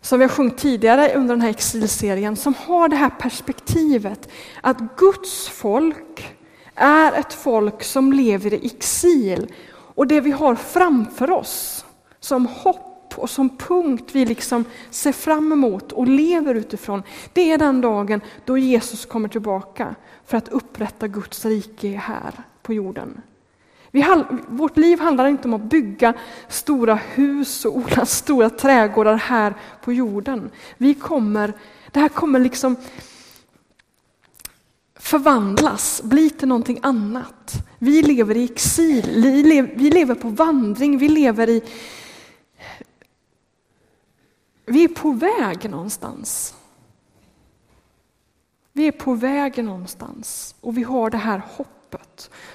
som 0.00 0.18
vi 0.18 0.24
har 0.24 0.30
sjungit 0.30 0.58
tidigare 0.58 1.14
under 1.14 1.34
den 1.34 1.42
här 1.42 1.50
exilserien, 1.50 2.36
som 2.36 2.54
har 2.54 2.88
det 2.88 2.96
här 2.96 3.10
perspektivet 3.10 4.28
att 4.60 4.96
Guds 4.96 5.48
folk 5.48 6.36
är 6.74 7.12
ett 7.12 7.32
folk 7.32 7.82
som 7.82 8.12
lever 8.12 8.54
i 8.54 8.66
exil. 8.66 9.52
Och 9.94 10.06
det 10.06 10.20
vi 10.20 10.30
har 10.30 10.54
framför 10.54 11.30
oss 11.30 11.84
som 12.20 12.46
hopp 12.46 13.14
och 13.16 13.30
som 13.30 13.56
punkt 13.56 14.10
vi 14.12 14.24
liksom 14.26 14.64
ser 14.90 15.12
fram 15.12 15.52
emot 15.52 15.92
och 15.92 16.08
lever 16.08 16.54
utifrån, 16.54 17.02
det 17.32 17.52
är 17.52 17.58
den 17.58 17.80
dagen 17.80 18.20
då 18.44 18.58
Jesus 18.58 19.06
kommer 19.06 19.28
tillbaka 19.28 19.94
för 20.26 20.36
att 20.36 20.48
upprätta 20.48 21.08
Guds 21.08 21.44
rike 21.44 21.88
här 21.88 22.34
på 22.62 22.72
jorden. 22.72 23.22
Vi, 23.90 24.06
vårt 24.48 24.76
liv 24.76 25.00
handlar 25.00 25.26
inte 25.26 25.48
om 25.48 25.54
att 25.54 25.62
bygga 25.62 26.14
stora 26.48 26.94
hus 26.94 27.64
och 27.64 27.76
odla 27.76 28.06
stora 28.06 28.50
trädgårdar 28.50 29.16
här 29.16 29.54
på 29.84 29.92
jorden. 29.92 30.50
Vi 30.76 30.94
kommer, 30.94 31.52
det 31.90 32.00
här 32.00 32.08
kommer 32.08 32.38
liksom 32.38 32.76
förvandlas, 34.94 36.02
bli 36.02 36.30
till 36.30 36.48
någonting 36.48 36.78
annat. 36.82 37.66
Vi 37.78 38.02
lever 38.02 38.36
i 38.36 38.44
exil, 38.44 39.22
vi 39.76 39.90
lever 39.90 40.14
på 40.14 40.28
vandring, 40.28 40.98
vi 40.98 41.08
lever 41.08 41.48
i... 41.48 41.62
Vi 44.66 44.84
är 44.84 44.88
på 44.88 45.12
väg 45.12 45.70
någonstans. 45.70 46.54
Vi 48.72 48.86
är 48.86 48.92
på 48.92 49.14
väg 49.14 49.64
någonstans 49.64 50.54
och 50.60 50.78
vi 50.78 50.82
har 50.82 51.10
det 51.10 51.16
här 51.16 51.42
hoppet. 51.56 51.79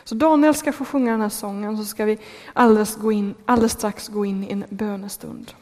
Så 0.03 0.15
Daniel 0.15 0.55
ska 0.55 0.71
få 0.71 0.85
sjunga 0.85 1.11
den 1.11 1.21
här 1.21 1.29
sången 1.29 1.77
så 1.77 1.85
ska 1.85 2.05
vi 2.05 2.17
alldeles, 2.53 2.95
gå 2.95 3.11
in, 3.11 3.35
alldeles 3.45 3.71
strax 3.71 4.07
gå 4.07 4.25
in 4.25 4.43
i 4.43 4.51
en 4.51 4.65
bönestund. 4.69 5.53